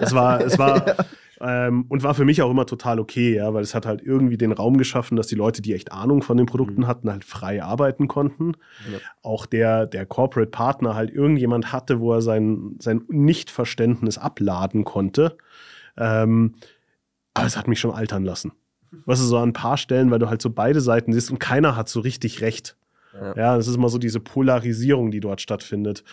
Es 0.00 0.14
war, 0.14 0.40
es 0.40 0.58
war, 0.58 0.84
ähm, 1.40 1.84
und 1.88 2.02
war 2.02 2.14
für 2.14 2.24
mich 2.24 2.42
auch 2.42 2.50
immer 2.50 2.66
total 2.66 2.98
okay, 3.00 3.34
ja, 3.36 3.52
weil 3.54 3.62
es 3.62 3.74
hat 3.74 3.86
halt 3.86 4.02
irgendwie 4.02 4.36
den 4.38 4.52
Raum 4.52 4.78
geschaffen, 4.78 5.16
dass 5.16 5.26
die 5.26 5.34
Leute, 5.34 5.62
die 5.62 5.74
echt 5.74 5.92
Ahnung 5.92 6.22
von 6.22 6.36
den 6.36 6.46
Produkten 6.46 6.82
Mhm. 6.82 6.86
hatten, 6.86 7.10
halt 7.10 7.24
frei 7.24 7.62
arbeiten 7.62 8.08
konnten. 8.08 8.52
Ja. 8.90 8.98
Auch 9.22 9.46
der, 9.46 9.86
der 9.86 10.06
Corporate 10.06 10.50
Partner 10.50 10.94
halt 10.94 11.10
irgendjemand 11.10 11.72
hatte, 11.72 12.00
wo 12.00 12.12
er 12.12 12.22
sein, 12.22 12.76
sein 12.80 13.02
Nichtverständnis 13.08 14.18
abladen 14.18 14.84
konnte. 14.84 15.36
Ähm, 15.96 16.54
aber 17.34 17.46
es 17.46 17.56
hat 17.56 17.68
mich 17.68 17.80
schon 17.80 17.92
altern 17.92 18.24
lassen. 18.24 18.52
Was 19.04 19.20
ist 19.20 19.26
so 19.26 19.36
an 19.36 19.50
ein 19.50 19.52
paar 19.52 19.76
Stellen, 19.76 20.10
weil 20.10 20.18
du 20.18 20.28
halt 20.28 20.40
so 20.40 20.48
beide 20.50 20.80
Seiten 20.80 21.12
siehst 21.12 21.30
und 21.30 21.38
keiner 21.38 21.76
hat 21.76 21.88
so 21.88 22.00
richtig 22.00 22.40
recht. 22.40 22.76
Ja. 23.12 23.34
Ja, 23.36 23.56
das 23.56 23.66
ist 23.66 23.76
immer 23.76 23.88
so 23.88 23.98
diese 23.98 24.20
Polarisierung, 24.20 25.10
die 25.10 25.20
dort 25.20 25.40
stattfindet. 25.40 26.04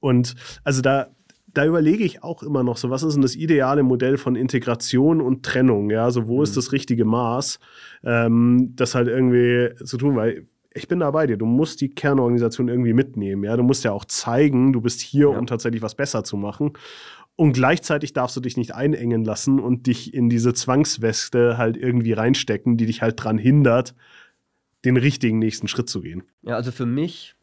Und 0.00 0.34
also 0.64 0.80
da, 0.82 1.08
da 1.46 1.64
überlege 1.66 2.04
ich 2.04 2.22
auch 2.22 2.42
immer 2.42 2.62
noch 2.62 2.76
so, 2.76 2.90
was 2.90 3.02
ist 3.02 3.14
denn 3.14 3.22
das 3.22 3.34
ideale 3.36 3.82
Modell 3.82 4.16
von 4.16 4.36
Integration 4.36 5.20
und 5.20 5.44
Trennung? 5.44 5.90
Ja, 5.90 6.10
so 6.10 6.28
wo 6.28 6.42
ist 6.42 6.56
das 6.56 6.72
richtige 6.72 7.04
Maß, 7.04 7.58
ähm, 8.04 8.72
das 8.76 8.94
halt 8.94 9.08
irgendwie 9.08 9.74
zu 9.84 9.96
tun, 9.98 10.14
weil 10.16 10.46
ich 10.74 10.86
bin 10.86 11.00
da 11.00 11.10
bei 11.10 11.26
dir. 11.26 11.36
Du 11.36 11.46
musst 11.46 11.80
die 11.80 11.88
Kernorganisation 11.88 12.68
irgendwie 12.68 12.92
mitnehmen. 12.92 13.42
Ja, 13.42 13.56
du 13.56 13.62
musst 13.64 13.82
ja 13.82 13.90
auch 13.92 14.04
zeigen, 14.04 14.72
du 14.72 14.80
bist 14.80 15.00
hier, 15.00 15.30
Ja. 15.30 15.38
um 15.38 15.46
tatsächlich 15.46 15.82
was 15.82 15.94
besser 15.94 16.22
zu 16.24 16.36
machen. 16.36 16.72
und 17.40 17.52
gleichzeitig 17.52 18.12
darfst 18.12 18.36
du 18.36 18.40
dich 18.40 18.56
nicht 18.56 18.74
einengen 18.74 19.24
lassen 19.24 19.60
und 19.60 19.86
dich 19.86 20.12
in 20.12 20.28
diese 20.28 20.54
Zwangsweste 20.54 21.56
halt 21.56 21.76
irgendwie 21.76 22.12
reinstecken, 22.12 22.76
die 22.76 22.86
dich 22.86 23.00
halt 23.00 23.22
dran 23.22 23.38
hindert, 23.38 23.94
den 24.84 24.96
richtigen 24.96 25.38
nächsten 25.38 25.68
Schritt 25.68 25.88
zu 25.88 26.00
gehen. 26.00 26.24
Ja, 26.42 26.56
also 26.56 26.72
für 26.72 26.84
mich, 26.86 27.36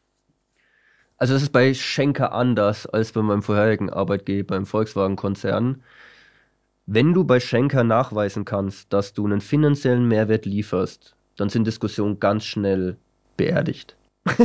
also 1.18 1.34
das 1.34 1.42
ist 1.42 1.52
bei 1.52 1.72
Schenker 1.74 2.32
anders 2.32 2.86
als 2.86 3.12
bei 3.12 3.22
meinem 3.22 3.42
vorherigen 3.42 3.90
Arbeitgeber 3.90 4.56
im 4.56 4.66
Volkswagen-Konzern. 4.66 5.82
Wenn 6.86 7.14
du 7.14 7.24
bei 7.24 7.40
Schenker 7.40 7.84
nachweisen 7.84 8.44
kannst, 8.44 8.92
dass 8.92 9.12
du 9.12 9.24
einen 9.24 9.40
finanziellen 9.40 10.06
Mehrwert 10.06 10.46
lieferst, 10.46 11.16
dann 11.36 11.48
sind 11.48 11.66
Diskussionen 11.66 12.20
ganz 12.20 12.44
schnell 12.44 12.96
beerdigt. 13.36 13.96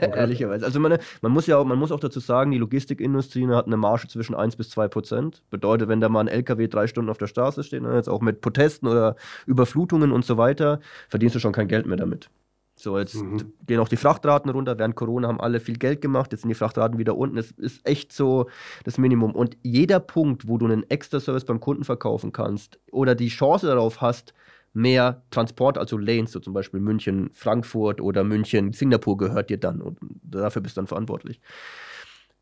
Ehrlicherweise. 0.00 0.64
Also 0.64 0.80
man, 0.80 0.98
man, 1.20 1.32
muss 1.32 1.46
ja 1.46 1.58
auch, 1.58 1.64
man 1.64 1.78
muss 1.78 1.92
auch 1.92 2.00
dazu 2.00 2.20
sagen, 2.20 2.50
die 2.50 2.58
Logistikindustrie 2.58 3.46
hat 3.48 3.66
eine 3.66 3.76
Marge 3.76 4.08
zwischen 4.08 4.34
1 4.34 4.56
bis 4.56 4.70
2 4.70 4.88
Prozent. 4.88 5.42
Bedeutet, 5.50 5.88
wenn 5.88 6.00
da 6.00 6.08
mal 6.08 6.20
ein 6.20 6.28
LKW 6.28 6.68
drei 6.68 6.86
Stunden 6.86 7.10
auf 7.10 7.18
der 7.18 7.26
Straße 7.26 7.62
steht, 7.62 7.82
ne, 7.82 7.94
jetzt 7.94 8.08
auch 8.08 8.20
mit 8.20 8.40
Protesten 8.40 8.86
oder 8.86 9.16
Überflutungen 9.46 10.12
und 10.12 10.24
so 10.24 10.38
weiter, 10.38 10.80
verdienst 11.08 11.34
du 11.34 11.38
schon 11.38 11.52
kein 11.52 11.68
Geld 11.68 11.86
mehr 11.86 11.98
damit. 11.98 12.30
So, 12.78 12.98
jetzt 12.98 13.14
mhm. 13.14 13.54
gehen 13.66 13.80
auch 13.80 13.88
die 13.88 13.96
Frachtraten 13.96 14.50
runter. 14.50 14.78
Während 14.78 14.96
Corona 14.96 15.28
haben 15.28 15.40
alle 15.40 15.60
viel 15.60 15.78
Geld 15.78 16.02
gemacht. 16.02 16.32
Jetzt 16.32 16.42
sind 16.42 16.50
die 16.50 16.54
Frachtraten 16.54 16.98
wieder 16.98 17.16
unten. 17.16 17.38
Es 17.38 17.50
ist 17.52 17.86
echt 17.88 18.12
so 18.12 18.50
das 18.84 18.98
Minimum. 18.98 19.34
Und 19.34 19.56
jeder 19.62 19.98
Punkt, 19.98 20.46
wo 20.46 20.58
du 20.58 20.66
einen 20.66 20.88
extra 20.90 21.18
Service 21.18 21.46
beim 21.46 21.58
Kunden 21.58 21.84
verkaufen 21.84 22.32
kannst 22.32 22.78
oder 22.92 23.14
die 23.14 23.28
Chance 23.28 23.66
darauf 23.66 24.02
hast, 24.02 24.34
mehr 24.74 25.22
Transport, 25.30 25.78
also 25.78 25.96
Lanes, 25.96 26.32
so 26.32 26.40
zum 26.40 26.52
Beispiel 26.52 26.80
München, 26.80 27.30
Frankfurt 27.32 28.02
oder 28.02 28.24
München, 28.24 28.74
Singapur 28.74 29.16
gehört 29.16 29.48
dir 29.48 29.56
dann 29.56 29.80
und 29.80 29.98
dafür 30.22 30.60
bist 30.60 30.76
du 30.76 30.80
dann 30.80 30.86
verantwortlich. 30.86 31.40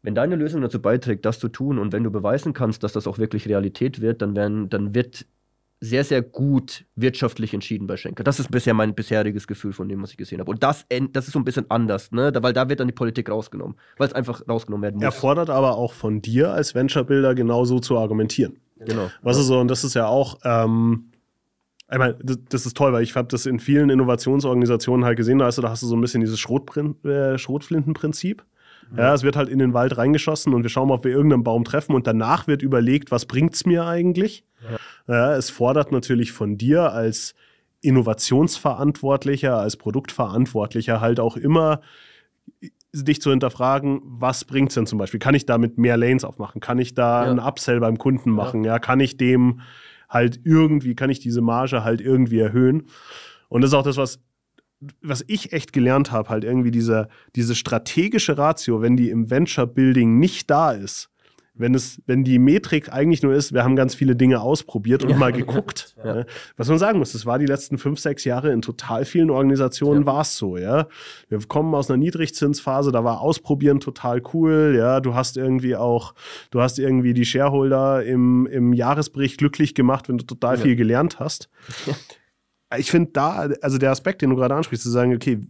Wenn 0.02 0.16
deine 0.16 0.34
Lösung 0.34 0.60
dazu 0.60 0.82
beiträgt, 0.82 1.24
das 1.24 1.38
zu 1.38 1.48
tun 1.48 1.78
und 1.78 1.92
wenn 1.92 2.02
du 2.02 2.10
beweisen 2.10 2.52
kannst, 2.52 2.82
dass 2.82 2.92
das 2.92 3.06
auch 3.06 3.18
wirklich 3.18 3.48
Realität 3.48 4.00
wird, 4.00 4.20
dann, 4.20 4.34
werden, 4.34 4.68
dann 4.68 4.96
wird 4.96 5.26
sehr, 5.80 6.04
sehr 6.04 6.22
gut 6.22 6.86
wirtschaftlich 6.96 7.52
entschieden 7.52 7.86
bei 7.86 7.96
Schenker. 7.96 8.24
Das 8.24 8.40
ist 8.40 8.50
bisher 8.50 8.74
mein 8.74 8.94
bisheriges 8.94 9.46
Gefühl 9.46 9.72
von 9.72 9.88
dem, 9.88 10.02
was 10.02 10.12
ich 10.12 10.16
gesehen 10.16 10.40
habe. 10.40 10.50
Und 10.50 10.62
das, 10.62 10.86
das 11.12 11.26
ist 11.26 11.32
so 11.32 11.38
ein 11.38 11.44
bisschen 11.44 11.70
anders, 11.70 12.10
ne? 12.10 12.32
weil 12.40 12.52
da 12.52 12.68
wird 12.68 12.80
dann 12.80 12.88
die 12.88 12.94
Politik 12.94 13.30
rausgenommen, 13.30 13.76
weil 13.98 14.08
es 14.08 14.14
einfach 14.14 14.42
rausgenommen 14.48 14.82
werden 14.82 14.94
muss. 14.96 15.04
Er 15.04 15.12
fordert 15.12 15.50
aber 15.50 15.76
auch 15.76 15.92
von 15.92 16.22
dir 16.22 16.52
als 16.52 16.74
Venture-Builder 16.74 17.34
genauso 17.34 17.80
zu 17.80 17.98
argumentieren. 17.98 18.58
Genau. 18.78 19.10
Was 19.22 19.38
ist 19.38 19.46
so, 19.46 19.58
und 19.60 19.68
das 19.68 19.84
ist 19.84 19.94
ja 19.94 20.06
auch, 20.06 20.38
ähm, 20.44 21.10
ich 21.90 21.98
meine, 21.98 22.16
das, 22.48 22.66
ist 22.66 22.76
toll, 22.76 22.92
weil 22.92 23.02
ich 23.02 23.14
habe 23.14 23.28
das 23.28 23.46
in 23.46 23.60
vielen 23.60 23.90
Innovationsorganisationen 23.90 25.04
halt 25.04 25.16
gesehen, 25.16 25.38
da 25.38 25.46
hast 25.46 25.58
du, 25.58 25.62
da 25.62 25.70
hast 25.70 25.82
du 25.82 25.86
so 25.86 25.96
ein 25.96 26.00
bisschen 26.00 26.20
dieses 26.22 26.38
äh, 26.38 27.38
Schrotflintenprinzip. 27.38 28.44
Ja, 28.96 29.14
es 29.14 29.22
wird 29.22 29.36
halt 29.36 29.48
in 29.48 29.58
den 29.58 29.74
Wald 29.74 29.96
reingeschossen 29.96 30.54
und 30.54 30.62
wir 30.62 30.70
schauen 30.70 30.88
mal, 30.88 30.94
ob 30.94 31.04
wir 31.04 31.12
irgendeinen 31.12 31.44
Baum 31.44 31.64
treffen 31.64 31.94
und 31.94 32.06
danach 32.06 32.46
wird 32.46 32.62
überlegt, 32.62 33.10
was 33.10 33.26
bringt 33.26 33.54
es 33.54 33.66
mir 33.66 33.86
eigentlich? 33.86 34.44
Ja. 35.08 35.14
ja. 35.14 35.36
es 35.36 35.50
fordert 35.50 35.92
natürlich 35.92 36.32
von 36.32 36.56
dir 36.58 36.92
als 36.92 37.34
Innovationsverantwortlicher, 37.80 39.58
als 39.58 39.76
Produktverantwortlicher 39.76 41.00
halt 41.00 41.20
auch 41.20 41.36
immer 41.36 41.80
dich 42.92 43.20
zu 43.20 43.30
hinterfragen, 43.30 44.00
was 44.04 44.44
bringt 44.44 44.70
es 44.70 44.74
denn 44.74 44.86
zum 44.86 44.98
Beispiel? 44.98 45.20
Kann 45.20 45.34
ich 45.34 45.46
damit 45.46 45.78
mehr 45.78 45.96
Lanes 45.96 46.24
aufmachen? 46.24 46.60
Kann 46.60 46.78
ich 46.78 46.94
da 46.94 47.24
ja. 47.24 47.30
einen 47.30 47.40
Upsell 47.40 47.80
beim 47.80 47.98
Kunden 47.98 48.30
machen? 48.30 48.64
Ja, 48.64 48.74
ja 48.74 48.78
kann 48.78 49.00
ich 49.00 49.16
dem 49.16 49.60
halt 50.08 50.40
irgendwie, 50.44 50.94
kann 50.94 51.10
ich 51.10 51.18
diese 51.18 51.40
Marge 51.40 51.82
halt 51.82 52.00
irgendwie 52.00 52.38
erhöhen. 52.38 52.84
Und 53.48 53.62
das 53.62 53.70
ist 53.70 53.74
auch 53.74 53.82
das, 53.82 53.96
was, 53.96 54.20
was 55.02 55.24
ich 55.26 55.52
echt 55.52 55.72
gelernt 55.72 56.12
habe, 56.12 56.28
halt 56.28 56.44
irgendwie 56.44 56.70
diese, 56.70 57.08
diese 57.36 57.54
strategische 57.54 58.38
Ratio, 58.38 58.82
wenn 58.82 58.96
die 58.96 59.10
im 59.10 59.30
Venture 59.30 59.66
Building 59.66 60.18
nicht 60.18 60.50
da 60.50 60.72
ist, 60.72 61.10
wenn 61.56 61.74
es, 61.74 62.02
wenn 62.06 62.24
die 62.24 62.40
Metrik 62.40 62.92
eigentlich 62.92 63.22
nur 63.22 63.32
ist, 63.32 63.52
wir 63.52 63.62
haben 63.62 63.76
ganz 63.76 63.94
viele 63.94 64.16
Dinge 64.16 64.40
ausprobiert 64.40 65.04
und 65.04 65.10
ja, 65.10 65.16
mal 65.16 65.32
geguckt. 65.32 65.94
Ja. 66.04 66.12
Ne? 66.12 66.26
Was 66.56 66.68
man 66.68 66.78
sagen 66.78 66.98
muss, 66.98 67.12
das 67.12 67.24
war 67.24 67.38
die 67.38 67.46
letzten 67.46 67.78
fünf, 67.78 67.98
sechs 67.98 68.24
Jahre 68.24 68.52
in 68.52 68.60
total 68.60 69.04
vielen 69.04 69.30
Organisationen 69.30 70.02
ja. 70.02 70.06
war 70.06 70.20
es 70.22 70.36
so, 70.36 70.58
ja. 70.58 70.88
Wir 71.28 71.38
kommen 71.46 71.74
aus 71.74 71.88
einer 71.88 71.96
Niedrigzinsphase, 71.96 72.92
da 72.92 73.04
war 73.04 73.20
Ausprobieren 73.20 73.80
total 73.80 74.20
cool, 74.34 74.74
ja. 74.76 75.00
Du 75.00 75.14
hast 75.14 75.36
irgendwie 75.36 75.76
auch, 75.76 76.14
du 76.50 76.60
hast 76.60 76.78
irgendwie 76.78 77.14
die 77.14 77.24
Shareholder 77.24 78.04
im, 78.04 78.46
im 78.46 78.72
Jahresbericht 78.72 79.38
glücklich 79.38 79.74
gemacht, 79.74 80.08
wenn 80.08 80.18
du 80.18 80.26
total 80.26 80.58
viel 80.58 80.76
gelernt 80.76 81.20
hast. 81.20 81.48
Ich 82.78 82.90
finde 82.90 83.10
da, 83.12 83.48
also 83.60 83.78
der 83.78 83.90
Aspekt, 83.90 84.22
den 84.22 84.30
du 84.30 84.36
gerade 84.36 84.54
ansprichst, 84.54 84.82
zu 84.82 84.90
sagen, 84.90 85.14
okay, 85.14 85.46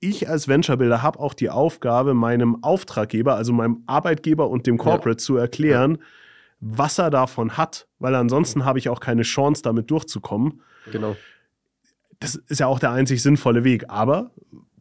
ich 0.00 0.28
als 0.28 0.48
Venture-Builder 0.48 1.02
habe 1.02 1.18
auch 1.18 1.34
die 1.34 1.50
Aufgabe, 1.50 2.14
meinem 2.14 2.62
Auftraggeber, 2.62 3.36
also 3.36 3.52
meinem 3.52 3.82
Arbeitgeber 3.86 4.48
und 4.50 4.66
dem 4.66 4.78
Corporate 4.78 5.20
ja. 5.20 5.24
zu 5.24 5.36
erklären, 5.36 5.98
ja. 5.98 6.04
was 6.60 6.98
er 6.98 7.10
davon 7.10 7.56
hat, 7.56 7.88
weil 7.98 8.14
ansonsten 8.14 8.64
habe 8.64 8.78
ich 8.78 8.88
auch 8.88 9.00
keine 9.00 9.22
Chance, 9.22 9.62
damit 9.62 9.90
durchzukommen. 9.90 10.60
Genau. 10.92 11.16
Das 12.20 12.34
ist 12.34 12.60
ja 12.60 12.66
auch 12.66 12.78
der 12.78 12.92
einzig 12.92 13.22
sinnvolle 13.22 13.64
Weg. 13.64 13.86
Aber 13.88 14.30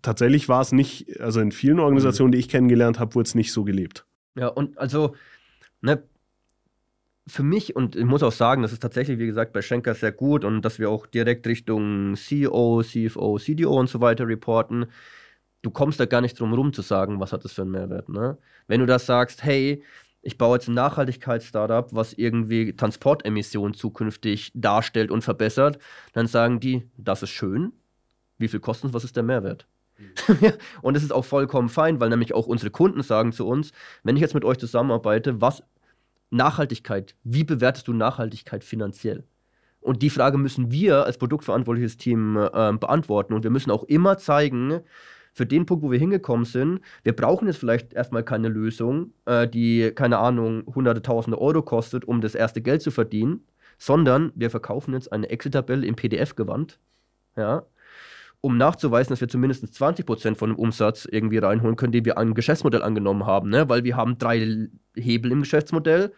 tatsächlich 0.01 0.49
war 0.49 0.61
es 0.61 0.71
nicht, 0.71 1.19
also 1.19 1.39
in 1.39 1.51
vielen 1.51 1.79
Organisationen, 1.79 2.31
die 2.31 2.37
ich 2.37 2.49
kennengelernt 2.49 2.99
habe, 2.99 3.15
wurde 3.15 3.27
es 3.27 3.35
nicht 3.35 3.51
so 3.51 3.63
gelebt. 3.63 4.05
Ja, 4.35 4.47
und 4.47 4.77
also, 4.77 5.15
ne, 5.81 6.03
für 7.27 7.43
mich, 7.43 7.75
und 7.75 7.95
ich 7.95 8.05
muss 8.05 8.23
auch 8.23 8.31
sagen, 8.31 8.61
das 8.61 8.73
ist 8.73 8.81
tatsächlich, 8.81 9.17
wie 9.17 9.25
gesagt, 9.25 9.53
bei 9.53 9.61
Schenker 9.61 9.95
sehr 9.95 10.11
gut 10.11 10.43
und 10.43 10.61
dass 10.61 10.79
wir 10.79 10.89
auch 10.89 11.07
direkt 11.07 11.47
Richtung 11.47 12.15
CEO, 12.15 12.83
CFO, 12.83 13.39
CDO 13.39 13.79
und 13.79 13.89
so 13.89 14.01
weiter 14.01 14.27
reporten. 14.27 14.87
Du 15.61 15.71
kommst 15.71 15.99
da 15.99 16.05
gar 16.05 16.21
nicht 16.21 16.39
drum 16.39 16.53
rum 16.53 16.73
zu 16.73 16.81
sagen, 16.81 17.19
was 17.19 17.31
hat 17.31 17.45
das 17.45 17.53
für 17.53 17.61
einen 17.61 17.71
Mehrwert. 17.71 18.09
Ne? 18.09 18.37
Wenn 18.67 18.81
du 18.81 18.85
das 18.85 19.05
sagst, 19.05 19.43
hey, 19.43 19.83
ich 20.21 20.37
baue 20.37 20.57
jetzt 20.57 20.67
ein 20.67 20.73
Nachhaltigkeitsstartup, 20.73 21.89
was 21.93 22.13
irgendwie 22.13 22.75
Transportemissionen 22.75 23.73
zukünftig 23.73 24.51
darstellt 24.55 25.11
und 25.11 25.21
verbessert, 25.21 25.79
dann 26.13 26.27
sagen 26.27 26.59
die, 26.59 26.89
das 26.97 27.23
ist 27.23 27.29
schön. 27.29 27.73
Wie 28.37 28.47
viel 28.49 28.59
kostet 28.59 28.89
es? 28.89 28.93
Was 28.93 29.03
ist 29.05 29.15
der 29.15 29.23
Mehrwert? 29.23 29.67
Mhm. 29.97 30.53
und 30.81 30.95
das 30.95 31.03
ist 31.03 31.13
auch 31.13 31.25
vollkommen 31.25 31.69
fein, 31.69 31.99
weil 31.99 32.09
nämlich 32.09 32.33
auch 32.33 32.47
unsere 32.47 32.71
Kunden 32.71 33.01
sagen 33.01 33.31
zu 33.31 33.47
uns, 33.47 33.71
wenn 34.03 34.15
ich 34.15 34.21
jetzt 34.21 34.33
mit 34.33 34.45
euch 34.45 34.57
zusammenarbeite, 34.57 35.41
was 35.41 35.63
Nachhaltigkeit. 36.33 37.15
Wie 37.23 37.43
bewertest 37.43 37.87
du 37.87 37.93
Nachhaltigkeit 37.93 38.63
finanziell? 38.63 39.23
Und 39.79 40.01
die 40.01 40.09
Frage 40.09 40.37
müssen 40.37 40.71
wir 40.71 41.05
als 41.05 41.17
produktverantwortliches 41.17 41.97
Team 41.97 42.37
äh, 42.37 42.73
beantworten. 42.73 43.33
Und 43.33 43.43
wir 43.43 43.51
müssen 43.51 43.71
auch 43.71 43.83
immer 43.83 44.17
zeigen, 44.17 44.81
für 45.33 45.45
den 45.45 45.65
Punkt, 45.65 45.83
wo 45.83 45.91
wir 45.91 45.99
hingekommen 45.99 46.45
sind, 46.45 46.79
wir 47.03 47.15
brauchen 47.15 47.47
jetzt 47.47 47.57
vielleicht 47.57 47.93
erstmal 47.93 48.23
keine 48.23 48.49
Lösung, 48.49 49.13
äh, 49.25 49.47
die, 49.47 49.91
keine 49.93 50.19
Ahnung, 50.19 50.63
hunderte, 50.73 51.01
tausende 51.01 51.41
Euro 51.41 51.63
kostet, 51.63 52.05
um 52.05 52.21
das 52.21 52.35
erste 52.35 52.61
Geld 52.61 52.81
zu 52.81 52.91
verdienen, 52.91 53.41
sondern 53.77 54.31
wir 54.35 54.51
verkaufen 54.51 54.93
jetzt 54.93 55.11
eine 55.11 55.29
Excel-Tabelle 55.29 55.85
im 55.85 55.95
PDF-Gewand, 55.95 56.79
ja, 57.35 57.65
um 58.43 58.57
nachzuweisen, 58.57 59.11
dass 59.11 59.21
wir 59.21 59.29
zumindest 59.29 59.63
20% 59.63 60.35
von 60.35 60.49
dem 60.49 60.59
Umsatz 60.59 61.07
irgendwie 61.09 61.37
reinholen 61.37 61.77
können, 61.77 61.93
den 61.93 62.03
wir 62.03 62.17
an 62.17 62.33
Geschäftsmodell 62.33 62.83
angenommen 62.83 63.25
haben. 63.25 63.49
Ne? 63.49 63.69
Weil 63.69 63.85
wir 63.85 63.95
haben 63.95 64.17
drei 64.17 64.67
Hebel 64.95 65.31
im 65.31 65.39
Geschäftsmodell. 65.39 66.11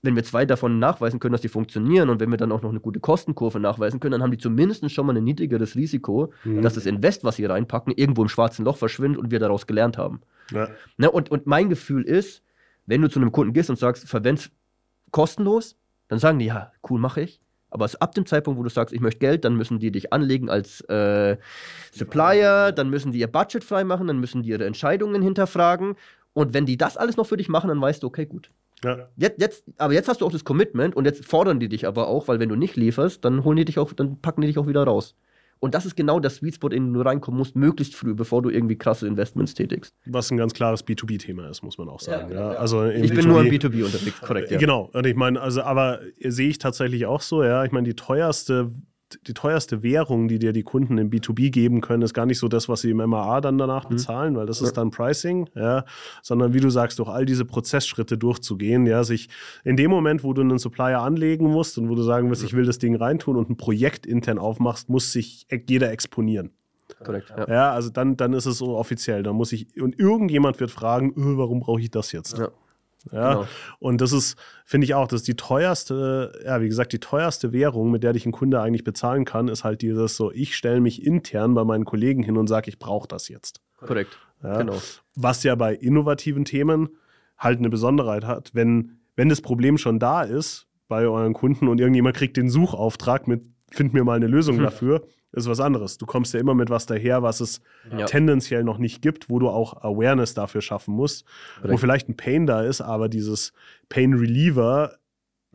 Wenn 0.00 0.14
wir 0.14 0.22
zwei 0.22 0.46
davon 0.46 0.78
nachweisen 0.78 1.18
können, 1.18 1.32
dass 1.32 1.40
die 1.40 1.48
funktionieren 1.48 2.08
und 2.08 2.20
wenn 2.20 2.30
wir 2.30 2.36
dann 2.36 2.52
auch 2.52 2.62
noch 2.62 2.70
eine 2.70 2.78
gute 2.78 3.00
Kostenkurve 3.00 3.58
nachweisen 3.58 3.98
können, 3.98 4.12
dann 4.12 4.22
haben 4.22 4.30
die 4.30 4.38
zumindest 4.38 4.88
schon 4.92 5.06
mal 5.06 5.16
ein 5.16 5.24
niedrigeres 5.24 5.74
Risiko, 5.74 6.32
mhm. 6.44 6.62
dass 6.62 6.74
das 6.74 6.86
Invest, 6.86 7.24
was 7.24 7.34
sie 7.34 7.46
reinpacken, 7.46 7.92
irgendwo 7.96 8.22
im 8.22 8.28
schwarzen 8.28 8.64
Loch 8.64 8.76
verschwindet 8.76 9.20
und 9.20 9.32
wir 9.32 9.40
daraus 9.40 9.66
gelernt 9.66 9.98
haben. 9.98 10.20
Ja. 10.52 10.68
Ne? 10.98 11.10
Und, 11.10 11.32
und 11.32 11.48
mein 11.48 11.68
Gefühl 11.68 12.04
ist, 12.04 12.44
wenn 12.86 13.02
du 13.02 13.08
zu 13.08 13.18
einem 13.18 13.32
Kunden 13.32 13.54
gehst 13.54 13.70
und 13.70 13.78
sagst, 13.78 14.08
verwend 14.08 14.52
kostenlos, 15.10 15.76
dann 16.06 16.20
sagen 16.20 16.38
die, 16.38 16.46
ja, 16.46 16.70
cool, 16.88 17.00
mache 17.00 17.22
ich. 17.22 17.40
Aber 17.72 17.88
ab 18.00 18.14
dem 18.14 18.26
Zeitpunkt, 18.26 18.58
wo 18.58 18.62
du 18.62 18.68
sagst, 18.68 18.94
ich 18.94 19.00
möchte 19.00 19.20
Geld, 19.20 19.44
dann 19.44 19.56
müssen 19.56 19.78
die 19.78 19.90
dich 19.90 20.12
anlegen 20.12 20.50
als 20.50 20.82
äh, 20.82 21.38
Supplier, 21.90 22.70
dann 22.70 22.90
müssen 22.90 23.12
die 23.12 23.20
ihr 23.20 23.26
Budget 23.26 23.64
freimachen, 23.64 24.06
dann 24.06 24.18
müssen 24.18 24.42
die 24.42 24.50
ihre 24.50 24.66
Entscheidungen 24.66 25.22
hinterfragen. 25.22 25.96
Und 26.34 26.52
wenn 26.52 26.66
die 26.66 26.76
das 26.76 26.96
alles 26.96 27.16
noch 27.16 27.26
für 27.26 27.36
dich 27.36 27.48
machen, 27.48 27.68
dann 27.68 27.80
weißt 27.80 28.02
du, 28.02 28.06
okay, 28.06 28.26
gut. 28.26 28.50
Ja. 28.84 29.08
Jetzt, 29.16 29.40
jetzt, 29.40 29.64
aber 29.78 29.94
jetzt 29.94 30.08
hast 30.08 30.20
du 30.20 30.26
auch 30.26 30.32
das 30.32 30.44
Commitment 30.44 30.96
und 30.96 31.04
jetzt 31.04 31.24
fordern 31.24 31.60
die 31.60 31.68
dich 31.68 31.86
aber 31.86 32.08
auch, 32.08 32.28
weil 32.28 32.40
wenn 32.40 32.48
du 32.48 32.56
nicht 32.56 32.76
lieferst, 32.76 33.24
dann 33.24 33.44
holen 33.44 33.56
die 33.56 33.64
dich 33.64 33.78
auch, 33.78 33.92
dann 33.92 34.20
packen 34.20 34.42
die 34.42 34.48
dich 34.48 34.58
auch 34.58 34.66
wieder 34.66 34.84
raus. 34.84 35.14
Und 35.62 35.74
das 35.76 35.86
ist 35.86 35.94
genau 35.94 36.18
der 36.18 36.32
Sweet 36.32 36.56
Spot, 36.56 36.68
in 36.70 36.86
den 36.86 36.92
du 36.92 37.02
reinkommen 37.02 37.38
musst, 37.38 37.54
möglichst 37.54 37.94
früh, 37.94 38.14
bevor 38.14 38.42
du 38.42 38.50
irgendwie 38.50 38.76
krasse 38.76 39.06
Investments 39.06 39.54
tätigst. 39.54 39.94
Was 40.06 40.28
ein 40.32 40.36
ganz 40.36 40.54
klares 40.54 40.84
B2B-Thema 40.84 41.48
ist, 41.48 41.62
muss 41.62 41.78
man 41.78 41.88
auch 41.88 42.00
sagen. 42.00 42.32
Ja, 42.32 42.52
ja. 42.52 42.58
Also 42.58 42.84
ich 42.86 43.12
B2B, 43.12 43.14
bin 43.14 43.28
nur 43.28 43.40
im 43.42 43.46
B2B 43.46 43.84
unterwegs, 43.84 44.20
korrekt. 44.20 44.50
Ja. 44.50 44.58
Genau. 44.58 44.90
Und 44.92 45.06
ich 45.06 45.14
meine, 45.14 45.40
also, 45.40 45.62
aber 45.62 46.00
sehe 46.18 46.48
ich 46.48 46.58
tatsächlich 46.58 47.06
auch 47.06 47.20
so, 47.20 47.44
ja. 47.44 47.64
Ich 47.64 47.70
meine, 47.70 47.86
die 47.86 47.94
teuerste 47.94 48.72
die 49.26 49.34
teuerste 49.34 49.82
Währung, 49.82 50.28
die 50.28 50.38
dir 50.38 50.52
die 50.52 50.62
Kunden 50.62 50.98
im 50.98 51.10
B2B 51.10 51.50
geben 51.50 51.80
können, 51.80 52.02
ist 52.02 52.14
gar 52.14 52.26
nicht 52.26 52.38
so 52.38 52.48
das, 52.48 52.68
was 52.68 52.80
sie 52.80 52.90
im 52.90 52.98
MAA 52.98 53.40
dann 53.40 53.58
danach 53.58 53.84
mhm. 53.84 53.90
bezahlen, 53.90 54.36
weil 54.36 54.46
das 54.46 54.60
ist 54.60 54.76
dann 54.76 54.90
Pricing, 54.90 55.48
ja, 55.54 55.84
sondern 56.22 56.54
wie 56.54 56.60
du 56.60 56.70
sagst, 56.70 56.98
durch 56.98 57.08
all 57.08 57.24
diese 57.24 57.44
Prozessschritte 57.44 58.18
durchzugehen, 58.18 58.86
ja, 58.86 59.04
sich 59.04 59.28
in 59.64 59.76
dem 59.76 59.90
Moment, 59.90 60.24
wo 60.24 60.32
du 60.32 60.42
einen 60.42 60.58
Supplier 60.58 61.00
anlegen 61.00 61.46
musst 61.46 61.78
und 61.78 61.88
wo 61.88 61.94
du 61.94 62.02
sagen 62.02 62.30
wirst, 62.30 62.44
ich 62.44 62.54
will 62.54 62.64
das 62.64 62.78
Ding 62.78 62.96
reintun 62.96 63.36
und 63.36 63.50
ein 63.50 63.56
Projekt 63.56 64.06
intern 64.06 64.38
aufmachst, 64.38 64.88
muss 64.88 65.12
sich 65.12 65.46
jeder 65.68 65.90
exponieren. 65.90 66.50
Korrekt. 67.04 67.32
Ja. 67.36 67.48
ja, 67.48 67.72
also 67.72 67.90
dann, 67.90 68.16
dann 68.16 68.32
ist 68.32 68.46
es 68.46 68.58
so 68.58 68.76
offiziell. 68.76 69.22
Dann 69.22 69.36
muss 69.36 69.52
ich, 69.52 69.80
und 69.80 69.98
irgendjemand 69.98 70.60
wird 70.60 70.70
fragen, 70.70 71.12
öh, 71.16 71.36
warum 71.36 71.60
brauche 71.60 71.80
ich 71.80 71.90
das 71.90 72.12
jetzt? 72.12 72.38
Ja. 72.38 72.50
Ja? 73.10 73.34
Genau. 73.34 73.46
Und 73.78 74.00
das 74.00 74.12
ist, 74.12 74.36
finde 74.64 74.84
ich 74.84 74.94
auch, 74.94 75.08
das 75.08 75.20
ist 75.20 75.28
die 75.28 75.36
teuerste, 75.36 76.40
ja, 76.44 76.60
wie 76.60 76.68
gesagt, 76.68 76.92
die 76.92 77.00
teuerste 77.00 77.52
Währung, 77.52 77.90
mit 77.90 78.02
der 78.02 78.12
dich 78.12 78.26
ein 78.26 78.32
Kunde 78.32 78.60
eigentlich 78.60 78.84
bezahlen 78.84 79.24
kann, 79.24 79.48
ist 79.48 79.64
halt 79.64 79.82
dieses 79.82 80.16
so, 80.16 80.30
ich 80.32 80.56
stelle 80.56 80.80
mich 80.80 81.04
intern 81.04 81.54
bei 81.54 81.64
meinen 81.64 81.84
Kollegen 81.84 82.22
hin 82.22 82.36
und 82.36 82.46
sage, 82.46 82.68
ich 82.68 82.78
brauche 82.78 83.08
das 83.08 83.28
jetzt. 83.28 83.60
Korrekt. 83.78 84.18
Ja? 84.42 84.58
Genau. 84.58 84.80
Was 85.14 85.42
ja 85.42 85.54
bei 85.54 85.74
innovativen 85.74 86.44
Themen 86.44 86.90
halt 87.38 87.58
eine 87.58 87.70
Besonderheit 87.70 88.24
hat, 88.24 88.50
wenn, 88.54 88.98
wenn 89.16 89.28
das 89.28 89.40
Problem 89.40 89.78
schon 89.78 89.98
da 89.98 90.22
ist 90.22 90.66
bei 90.88 91.06
euren 91.06 91.32
Kunden 91.32 91.68
und 91.68 91.80
irgendjemand 91.80 92.16
kriegt 92.16 92.36
den 92.36 92.50
Suchauftrag 92.50 93.26
mit, 93.26 93.44
find 93.70 93.94
mir 93.94 94.04
mal 94.04 94.16
eine 94.16 94.26
Lösung 94.26 94.56
hm. 94.56 94.64
dafür, 94.64 95.06
ist 95.32 95.48
was 95.48 95.60
anderes. 95.60 95.98
Du 95.98 96.06
kommst 96.06 96.34
ja 96.34 96.40
immer 96.40 96.54
mit 96.54 96.70
was 96.70 96.86
daher, 96.86 97.22
was 97.22 97.40
es 97.40 97.60
ja. 97.90 98.04
tendenziell 98.04 98.64
noch 98.64 98.78
nicht 98.78 99.02
gibt, 99.02 99.30
wo 99.30 99.38
du 99.38 99.48
auch 99.48 99.82
Awareness 99.82 100.34
dafür 100.34 100.60
schaffen 100.60 100.94
musst, 100.94 101.24
Richtig. 101.56 101.72
wo 101.72 101.76
vielleicht 101.78 102.08
ein 102.08 102.16
Pain 102.16 102.46
da 102.46 102.62
ist, 102.62 102.80
aber 102.80 103.08
dieses 103.08 103.52
Pain 103.88 104.14
Reliever, 104.14 104.98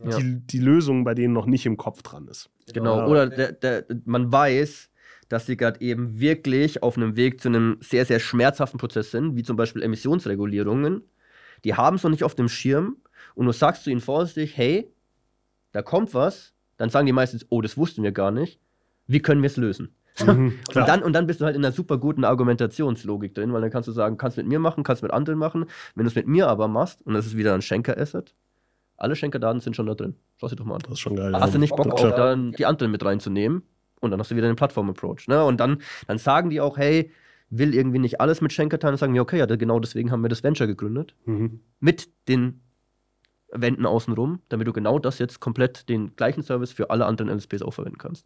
ja. 0.04 0.18
die, 0.18 0.42
die 0.46 0.60
Lösung 0.60 1.04
bei 1.04 1.13
denen 1.13 1.34
noch 1.34 1.46
nicht 1.46 1.66
im 1.66 1.78
Kopf 1.78 2.02
dran 2.02 2.28
ist. 2.28 2.50
Genau, 2.74 2.98
ja. 2.98 3.08
oder 3.08 3.28
der, 3.28 3.52
der, 3.52 3.86
man 4.06 4.32
weiß, 4.32 4.90
dass 5.30 5.46
sie 5.46 5.58
gerade 5.58 5.82
eben 5.82 6.20
wirklich 6.20 6.82
auf 6.82 6.98
einem 6.98 7.16
Weg 7.16 7.42
zu 7.42 7.50
einem 7.50 7.78
sehr, 7.82 8.06
sehr 8.06 8.20
schmerzhaften 8.20 8.80
Prozess 8.80 9.12
sind, 9.12 9.36
wie 9.36 9.44
zum 9.44 9.58
Beispiel 9.58 9.84
Emissionsregulierungen. 9.84 11.04
Die 11.66 11.76
haben 11.76 11.98
es 11.98 12.04
noch 12.04 12.12
nicht 12.12 12.24
auf 12.24 12.36
dem 12.36 12.50
Schirm 12.50 12.98
und 13.36 13.46
du 13.46 13.52
sagst 13.52 13.84
zu 13.84 13.90
ihnen 13.90 14.00
vorsichtig, 14.00 14.58
hey, 14.58 14.92
da 15.72 15.82
kommt 15.82 16.13
was, 16.13 16.54
dann 16.78 16.90
sagen 16.90 17.06
die 17.06 17.13
meistens, 17.13 17.46
oh, 17.50 17.62
das 17.62 17.78
wussten 17.78 18.04
wir 18.04 18.12
gar 18.12 18.32
nicht 18.32 18.60
wie 19.08 19.20
können 19.20 19.41
wir 19.41 19.48
es 19.48 19.58
lösen? 19.58 19.96
Mhm, 20.26 20.54
und, 20.74 20.88
dann, 20.88 21.04
und 21.04 21.13
dann 21.13 21.28
bist 21.28 21.41
du 21.41 21.46
halt 21.46 21.56
in 21.56 21.63
einer 21.63 21.72
super 21.72 21.98
guten 21.98 22.24
Argumentationslogik 22.24 23.36
drin, 23.36 23.54
weil 23.54 23.62
dann 23.62 23.70
kannst 23.70 23.88
du 23.88 23.91
sagen, 23.91 24.17
kannst 24.17 24.38
mit 24.38 24.48
mir 24.48 24.60
machen, 24.60 24.84
kannst 24.84 25.04
mit 25.04 25.12
anderen 25.12 25.38
machen. 25.38 25.65
Wenn 25.96 26.06
du 26.06 26.10
es 26.10 26.15
mit 26.15 26.28
mir 26.28 26.48
aber 26.48 26.67
machst, 26.67 27.02
und 27.06 27.13
das 27.13 27.28
ist 27.28 27.38
wieder 27.38 27.54
ein 27.54 27.62
Schenker-Asset, 27.62 28.34
alle 28.98 29.15
Schenker-Daten 29.15 29.60
sind 29.60 29.76
schon 29.76 29.86
da 29.86 29.93
drin. 29.93 30.15
Schau 30.38 30.48
sie 30.48 30.56
doch 30.56 30.65
mal 30.65 30.76
an. 30.76 30.82
Das 30.84 30.93
ist 30.93 31.00
schon 31.00 31.15
geil. 31.15 31.34
Hast 31.34 31.48
ja. 31.48 31.54
du 31.54 31.60
nicht 31.60 31.76
Bock, 31.76 31.91
auch 31.91 32.15
dann 32.15 32.52
die 32.54 32.65
anderen 32.65 32.91
mit 32.91 33.06
reinzunehmen? 33.06 33.62
Und 34.00 34.12
dann 34.12 34.20
hast 34.20 34.32
du 34.32 34.36
wieder 34.36 34.48
den 34.48 34.56
Plattform-Approach. 34.56 35.28
Ne? 35.28 35.43
Und 35.43 35.60
dann, 35.60 35.82
dann 36.08 36.17
sagen 36.17 36.50
die 36.50 36.62
auch, 36.62 36.78
hey, 36.78 37.12
will 37.50 37.74
irgendwie 37.74 38.00
nicht 38.00 38.20
alles 38.20 38.41
mit 38.41 38.54
Schenker 38.54 38.80
teilen. 38.80 38.93
Und 38.93 39.00
sagen 39.00 39.13
wir, 39.13 39.22
okay, 39.22 39.38
ja, 39.38 39.46
genau 39.46 39.80
deswegen 39.80 40.12
haben 40.12 40.22
wir 40.22 40.30
das 40.30 40.43
Venture 40.43 40.67
gegründet. 40.67 41.15
Mhm. 41.26 41.62
Mit 41.80 42.10
den 42.28 42.62
Wänden 43.52 43.86
außenrum, 43.86 44.42
damit 44.50 44.68
du 44.68 44.74
genau 44.74 45.00
das 45.00 45.20
jetzt 45.20 45.40
komplett 45.40 45.88
den 45.90 46.16
gleichen 46.16 46.44
Service 46.44 46.72
für 46.72 46.90
alle 46.90 47.06
anderen 47.06 47.30
LSPs 47.30 47.62
auch 47.62 47.74
verwenden 47.74 47.98
kannst. 47.98 48.26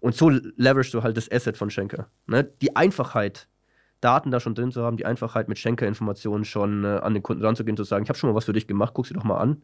Und 0.00 0.14
so 0.14 0.30
leveragest 0.30 0.94
du 0.94 1.02
halt 1.02 1.16
das 1.16 1.30
Asset 1.30 1.56
von 1.56 1.70
Schenker. 1.70 2.08
Ne? 2.26 2.44
Die 2.62 2.74
Einfachheit, 2.74 3.48
Daten 4.00 4.30
da 4.30 4.40
schon 4.40 4.54
drin 4.54 4.72
zu 4.72 4.82
haben, 4.82 4.96
die 4.96 5.06
Einfachheit 5.06 5.48
mit 5.48 5.58
Schenker-Informationen 5.58 6.44
schon 6.44 6.84
äh, 6.84 7.00
an 7.02 7.14
den 7.14 7.22
Kunden 7.22 7.44
ranzugehen, 7.44 7.76
zu 7.76 7.84
sagen, 7.84 8.04
ich 8.04 8.08
habe 8.08 8.18
schon 8.18 8.30
mal 8.30 8.36
was 8.36 8.46
für 8.46 8.52
dich 8.52 8.66
gemacht, 8.66 8.94
guck 8.94 9.06
sie 9.06 9.14
doch 9.14 9.24
mal 9.24 9.38
an. 9.38 9.62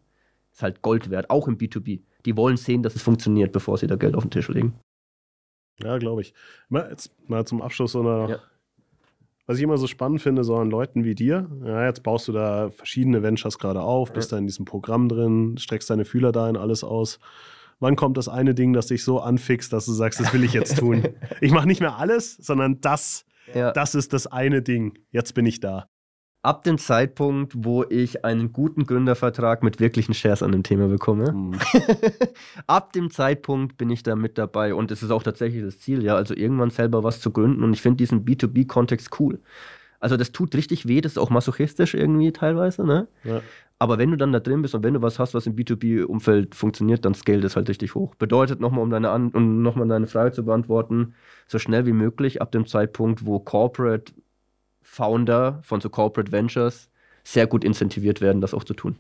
Ist 0.53 0.63
halt 0.63 0.83
Gold 0.83 1.11
wert, 1.11 1.31
auch 1.31 1.49
im 1.49 1.59
B2B. 1.59 2.03
Die 2.25 2.37
wollen 2.37 2.57
sehen, 2.57 2.83
dass 2.83 2.95
es 2.95 3.03
funktioniert, 3.03 3.53
bevor 3.53 3.79
sie 3.79 3.87
da 3.87 3.97
Geld 3.97 4.15
auf 4.15 4.25
den 4.25 4.31
Tisch 4.31 4.49
legen. 4.49 4.79
Ja, 5.81 5.99
glaube 5.99 6.23
ich. 6.23 6.35
Mal, 6.69 6.89
jetzt 6.91 7.13
mal 7.29 7.47
zum 7.47 7.63
Abschluss 7.63 7.93
so 7.93 8.01
eine 8.01 8.31
ja 8.31 8.41
was 9.49 9.57
ich 9.57 9.65
immer 9.65 9.79
so 9.79 9.87
spannend 9.87 10.21
finde, 10.21 10.45
so 10.45 10.57
an 10.57 10.71
Leuten 10.71 11.05
wie 11.05 11.15
dir, 11.15 11.51
ja, 11.65 11.87
jetzt 11.87 12.03
baust 12.03 12.29
du 12.29 12.33
da 12.33 12.69
verschiedene 12.71 13.23
Ventures 13.23 13.59
gerade 13.59 13.81
auf, 13.81 14.13
bist 14.13 14.31
ja. 14.31 14.37
da 14.37 14.39
in 14.41 14.47
diesem 14.47 14.67
Programm 14.67 15.09
drin, 15.09 15.57
streckst 15.57 15.89
deine 15.89 16.05
Fühler 16.05 16.33
da 16.33 16.51
in 16.51 16.57
alles 16.59 16.85
aus. 16.85 17.19
Wann 17.81 17.97
kommt 17.97 18.19
das 18.19 18.29
eine 18.29 18.55
Ding, 18.55 18.75
das 18.75 18.89
dich 18.89 19.03
so 19.03 19.21
anfixt, 19.21 19.73
dass 19.73 19.87
du 19.87 19.93
sagst, 19.93 20.21
das 20.21 20.35
will 20.35 20.45
ich 20.45 20.53
jetzt 20.53 20.79
tun? 20.79 21.09
ich 21.41 21.51
mache 21.51 21.67
nicht 21.67 21.81
mehr 21.81 21.97
alles, 21.97 22.37
sondern 22.37 22.83
das, 22.83 23.25
ja. 23.55 23.73
das 23.73 23.95
ist 23.95 24.13
das 24.13 24.27
eine 24.27 24.61
Ding. 24.61 24.99
Jetzt 25.13 25.33
bin 25.33 25.47
ich 25.47 25.61
da 25.61 25.89
ab 26.43 26.63
dem 26.65 26.79
Zeitpunkt, 26.79 27.53
wo 27.57 27.85
ich 27.85 28.25
einen 28.25 28.53
guten 28.53 28.87
Gründervertrag 28.87 29.63
mit 29.63 29.81
wirklichen 29.81 30.15
Shares 30.15 30.43
an 30.43 30.53
dem 30.53 30.63
Thema 30.63 30.89
bekomme, 30.89 31.33
mhm. 31.33 31.59
ab 32.67 32.93
dem 32.93 33.11
Zeitpunkt 33.11 33.77
bin 33.77 33.91
ich 33.91 34.03
da 34.03 34.17
mit 34.17 34.39
dabei 34.39 34.75
und 34.75 34.91
es 34.91 35.03
ist 35.03 35.11
auch 35.11 35.23
tatsächlich 35.23 35.63
das 35.65 35.79
Ziel, 35.81 36.03
ja, 36.03 36.15
also 36.15 36.35
irgendwann 36.35 36.71
selber 36.71 37.03
was 37.03 37.21
zu 37.21 37.33
gründen 37.33 37.65
und 37.65 37.73
ich 37.73 37.83
finde 37.83 37.97
diesen 37.97 38.25
B2B-Kontext 38.25 39.19
cool. 39.21 39.41
Also 40.01 40.17
das 40.17 40.31
tut 40.31 40.55
richtig 40.55 40.87
weh, 40.87 41.01
das 41.01 41.13
ist 41.13 41.19
auch 41.19 41.31
masochistisch 41.31 41.95
irgendwie 41.95 42.33
teilweise, 42.33 42.85
ne? 42.85 43.09
Ja. 43.25 43.41
Aber 43.81 43.99
wenn 43.99 44.11
du 44.11 44.17
dann 44.17 44.33
da 44.33 44.41
drin 44.41 44.63
bist 44.63 44.75
und 44.75 44.83
wenn 44.83 44.95
du 44.95 45.03
was 45.03 45.19
hast, 45.19 45.35
was 45.35 45.47
im 45.47 45.55
B2B-Umfeld 45.55 46.55
funktioniert, 46.55 47.05
dann 47.05 47.15
scale 47.15 47.41
das 47.41 47.55
halt 47.55 47.69
richtig 47.69 47.95
hoch. 47.95 48.15
Bedeutet 48.17 48.61
nochmal, 48.61 48.83
um 48.83 48.91
deine 48.91 49.11
An 49.11 49.29
um 49.29 49.63
nochmal 49.63 49.87
deine 49.87 50.09
Frage 50.09 50.33
zu 50.33 50.45
beantworten, 50.45 51.15
so 51.47 51.59
schnell 51.61 51.87
wie 51.87 51.93
möglich 51.93 52.43
ab 52.43 52.51
dem 52.51 52.67
Zeitpunkt, 52.67 53.25
wo 53.25 53.39
Corporate 53.39 54.13
Founder 54.91 55.61
von 55.63 55.81
so 55.81 55.91
Corporate 55.91 56.33
Ventures 56.33 56.89
sehr 57.23 57.47
gut 57.47 57.63
incentiviert 57.63 58.21
werden, 58.21 58.41
das 58.41 58.55
auch 58.55 58.65
zu 58.65 58.75
tun. 58.75 58.97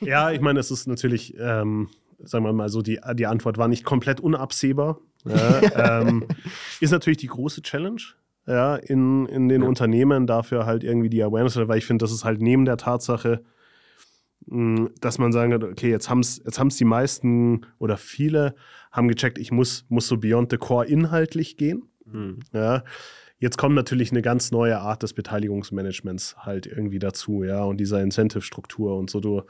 Ja, 0.00 0.30
ich 0.30 0.40
meine, 0.40 0.58
es 0.58 0.70
ist 0.70 0.86
natürlich, 0.86 1.36
ähm, 1.38 1.88
sagen 2.18 2.44
wir 2.44 2.52
mal 2.54 2.70
so, 2.70 2.80
die, 2.80 2.98
die 3.14 3.26
Antwort 3.26 3.58
war 3.58 3.68
nicht 3.68 3.84
komplett 3.84 4.18
unabsehbar. 4.18 4.98
Ja, 5.26 6.00
ähm, 6.00 6.26
ist 6.80 6.90
natürlich 6.90 7.18
die 7.18 7.26
große 7.26 7.60
Challenge. 7.60 8.00
Ja, 8.46 8.76
in, 8.76 9.26
in 9.26 9.48
den 9.50 9.62
ja. 9.62 9.68
Unternehmen 9.68 10.26
dafür 10.26 10.64
halt 10.64 10.82
irgendwie 10.82 11.10
die 11.10 11.22
Awareness, 11.22 11.56
weil 11.56 11.78
ich 11.78 11.84
finde, 11.84 12.02
das 12.02 12.12
ist 12.12 12.24
halt 12.24 12.40
neben 12.40 12.64
der 12.64 12.78
Tatsache, 12.78 13.44
dass 14.46 15.18
man 15.18 15.32
sagen 15.32 15.52
kann, 15.52 15.64
okay, 15.64 15.90
jetzt 15.90 16.08
haben 16.08 16.20
es 16.20 16.42
jetzt 16.42 16.80
die 16.80 16.84
meisten 16.84 17.66
oder 17.78 17.98
viele 17.98 18.54
haben 18.90 19.06
gecheckt, 19.06 19.38
ich 19.38 19.52
muss, 19.52 19.84
muss 19.90 20.08
so 20.08 20.16
beyond 20.16 20.50
the 20.50 20.56
core 20.56 20.86
inhaltlich 20.86 21.58
gehen. 21.58 21.84
Mhm. 22.06 22.40
Ja, 22.52 22.82
Jetzt 23.40 23.56
kommt 23.56 23.74
natürlich 23.74 24.10
eine 24.10 24.20
ganz 24.20 24.50
neue 24.50 24.78
Art 24.78 25.02
des 25.02 25.14
Beteiligungsmanagements 25.14 26.36
halt 26.38 26.66
irgendwie 26.66 26.98
dazu, 26.98 27.42
ja, 27.42 27.64
und 27.64 27.78
dieser 27.78 28.02
Incentive-Struktur 28.02 28.96
und 28.98 29.08
so. 29.08 29.20
Du, 29.20 29.42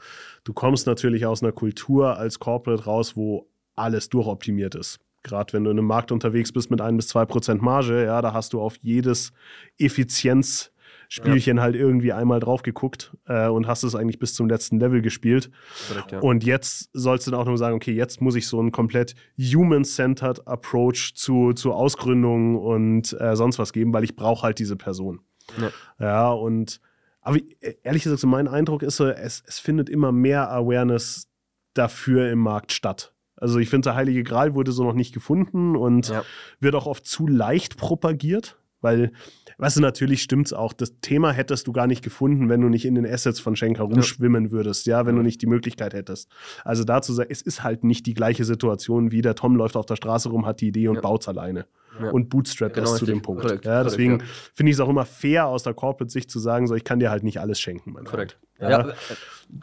du 0.45 0.53
kommst 0.53 0.87
natürlich 0.87 1.25
aus 1.25 1.43
einer 1.43 1.51
Kultur 1.51 2.17
als 2.17 2.39
Corporate 2.39 2.85
raus, 2.85 3.17
wo 3.17 3.49
alles 3.75 4.07
durchoptimiert 4.07 4.75
ist. 4.75 4.99
Gerade 5.23 5.51
wenn 5.51 5.65
du 5.65 5.71
in 5.71 5.77
einem 5.77 5.87
Markt 5.87 6.13
unterwegs 6.13 6.53
bist 6.53 6.71
mit 6.71 6.79
ein 6.79 6.95
bis 6.95 7.09
zwei 7.09 7.25
Prozent 7.25 7.61
Marge, 7.61 8.05
ja, 8.05 8.21
da 8.21 8.33
hast 8.33 8.53
du 8.53 8.61
auf 8.61 8.77
jedes 8.77 9.33
Effizienz- 9.77 10.71
Spielchen 11.13 11.57
ja. 11.57 11.63
halt 11.63 11.75
irgendwie 11.75 12.13
einmal 12.13 12.39
drauf 12.39 12.63
geguckt 12.63 13.17
äh, 13.25 13.49
und 13.49 13.67
hast 13.67 13.83
es 13.83 13.95
eigentlich 13.95 14.17
bis 14.17 14.33
zum 14.33 14.47
letzten 14.47 14.79
Level 14.79 15.01
gespielt. 15.01 15.51
Korrekt, 15.89 16.11
ja. 16.13 16.19
Und 16.19 16.45
jetzt 16.45 16.89
sollst 16.93 17.27
du 17.27 17.31
dann 17.31 17.41
auch 17.41 17.45
noch 17.45 17.57
sagen, 17.57 17.75
okay, 17.75 17.91
jetzt 17.91 18.21
muss 18.21 18.35
ich 18.35 18.47
so 18.47 18.61
einen 18.61 18.71
komplett 18.71 19.15
human-centered 19.37 20.47
Approach 20.47 21.11
zu, 21.15 21.51
zu 21.51 21.73
Ausgründung 21.73 22.55
und 22.55 23.11
äh, 23.19 23.35
sonst 23.35 23.59
was 23.59 23.73
geben, 23.73 23.91
weil 23.91 24.05
ich 24.05 24.15
brauche 24.15 24.43
halt 24.43 24.57
diese 24.57 24.77
Person. 24.77 25.19
Ja, 25.59 25.71
ja 25.99 26.29
und 26.29 26.79
aber 27.19 27.39
ehrlich 27.83 28.03
gesagt, 28.03 28.21
so 28.21 28.27
mein 28.27 28.47
Eindruck 28.47 28.81
ist 28.81 28.95
so, 28.95 29.05
es, 29.05 29.43
es 29.45 29.59
findet 29.59 29.89
immer 29.89 30.13
mehr 30.13 30.49
Awareness 30.49 31.27
dafür 31.73 32.31
im 32.31 32.39
Markt 32.39 32.71
statt. 32.71 33.13
Also 33.35 33.59
ich 33.59 33.69
finde, 33.69 33.89
der 33.89 33.95
Heilige 33.95 34.23
Gral 34.23 34.53
wurde 34.53 34.71
so 34.71 34.85
noch 34.85 34.93
nicht 34.93 35.13
gefunden 35.13 35.75
und 35.75 36.07
ja. 36.07 36.23
wird 36.61 36.73
auch 36.75 36.85
oft 36.85 37.05
zu 37.05 37.27
leicht 37.27 37.75
propagiert. 37.75 38.60
Weil, 38.81 39.11
du, 39.57 39.79
natürlich 39.79 40.21
stimmt 40.21 40.47
es 40.47 40.53
auch. 40.53 40.73
Das 40.73 40.99
Thema 41.01 41.31
hättest 41.31 41.67
du 41.67 41.71
gar 41.71 41.87
nicht 41.87 42.03
gefunden, 42.03 42.49
wenn 42.49 42.61
du 42.61 42.69
nicht 42.69 42.85
in 42.85 42.95
den 42.95 43.05
Assets 43.05 43.39
von 43.39 43.55
Schenker 43.55 43.83
rumschwimmen 43.83 44.45
ja. 44.45 44.51
würdest, 44.51 44.87
ja, 44.87 45.05
wenn 45.05 45.15
ja. 45.15 45.19
du 45.19 45.23
nicht 45.23 45.41
die 45.41 45.47
Möglichkeit 45.47 45.93
hättest. 45.93 46.29
Also 46.63 46.83
dazu 46.83 47.13
sagen, 47.13 47.29
es 47.31 47.41
ist 47.41 47.63
halt 47.63 47.83
nicht 47.83 48.05
die 48.05 48.13
gleiche 48.13 48.43
Situation, 48.43 49.11
wie 49.11 49.21
der 49.21 49.35
Tom 49.35 49.55
läuft 49.55 49.75
auf 49.75 49.85
der 49.85 49.95
Straße 49.95 50.29
rum, 50.29 50.45
hat 50.45 50.61
die 50.61 50.67
Idee 50.67 50.87
und 50.87 50.95
ja. 50.95 51.01
baut 51.01 51.21
es 51.21 51.27
alleine. 51.27 51.65
Und 52.11 52.29
bootstrapt 52.29 52.73
genau, 52.73 52.89
das 52.89 52.99
zu 52.99 53.05
dem 53.05 53.21
Punkt. 53.21 53.41
Korrekt, 53.41 53.65
ja, 53.65 53.83
deswegen 53.83 54.19
korrekt, 54.19 54.31
finde 54.55 54.69
ich 54.71 54.75
es 54.75 54.79
auch 54.79 54.89
immer 54.89 55.05
fair 55.05 55.47
aus 55.47 55.63
der 55.63 55.73
Corporate-Sicht 55.73 56.31
zu 56.31 56.39
sagen, 56.39 56.65
so, 56.65 56.73
ich 56.73 56.83
kann 56.83 56.99
dir 56.99 57.11
halt 57.11 57.23
nicht 57.23 57.39
alles 57.39 57.59
schenken. 57.59 57.91
Mein 57.91 58.05
korrekt. 58.05 58.39
Ja, 58.59 58.93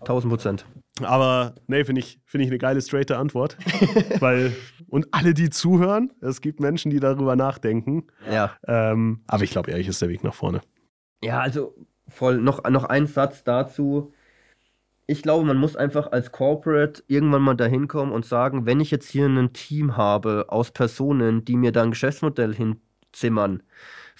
1000 0.00 0.30
Prozent. 0.30 0.66
Aber 1.04 1.54
nee, 1.66 1.84
finde 1.84 2.00
ich, 2.00 2.20
find 2.24 2.42
ich 2.42 2.50
eine 2.50 2.58
geile, 2.58 2.80
straighte 2.80 3.16
Antwort. 3.16 3.56
weil, 4.20 4.54
und 4.88 5.08
alle, 5.12 5.34
die 5.34 5.50
zuhören, 5.50 6.12
es 6.20 6.40
gibt 6.40 6.60
Menschen, 6.60 6.90
die 6.90 7.00
darüber 7.00 7.36
nachdenken. 7.36 8.06
Ja. 8.30 8.52
Ähm, 8.66 9.22
aber 9.26 9.44
ich 9.44 9.50
glaube, 9.50 9.70
ehrlich 9.70 9.88
ist 9.88 10.02
der 10.02 10.08
Weg 10.08 10.24
nach 10.24 10.34
vorne. 10.34 10.60
Ja, 11.22 11.40
also 11.40 11.74
voll. 12.08 12.38
Noch, 12.38 12.68
noch 12.68 12.84
ein 12.84 13.06
Satz 13.06 13.44
dazu. 13.44 14.12
Ich 15.06 15.22
glaube, 15.22 15.46
man 15.46 15.56
muss 15.56 15.74
einfach 15.74 16.12
als 16.12 16.32
Corporate 16.32 17.02
irgendwann 17.06 17.42
mal 17.42 17.54
dahin 17.54 17.88
kommen 17.88 18.12
und 18.12 18.26
sagen, 18.26 18.66
wenn 18.66 18.80
ich 18.80 18.90
jetzt 18.90 19.08
hier 19.08 19.26
ein 19.26 19.52
Team 19.54 19.96
habe 19.96 20.46
aus 20.48 20.70
Personen, 20.70 21.44
die 21.44 21.56
mir 21.56 21.72
da 21.72 21.82
ein 21.82 21.90
Geschäftsmodell 21.90 22.54
hinzimmern, 22.54 23.62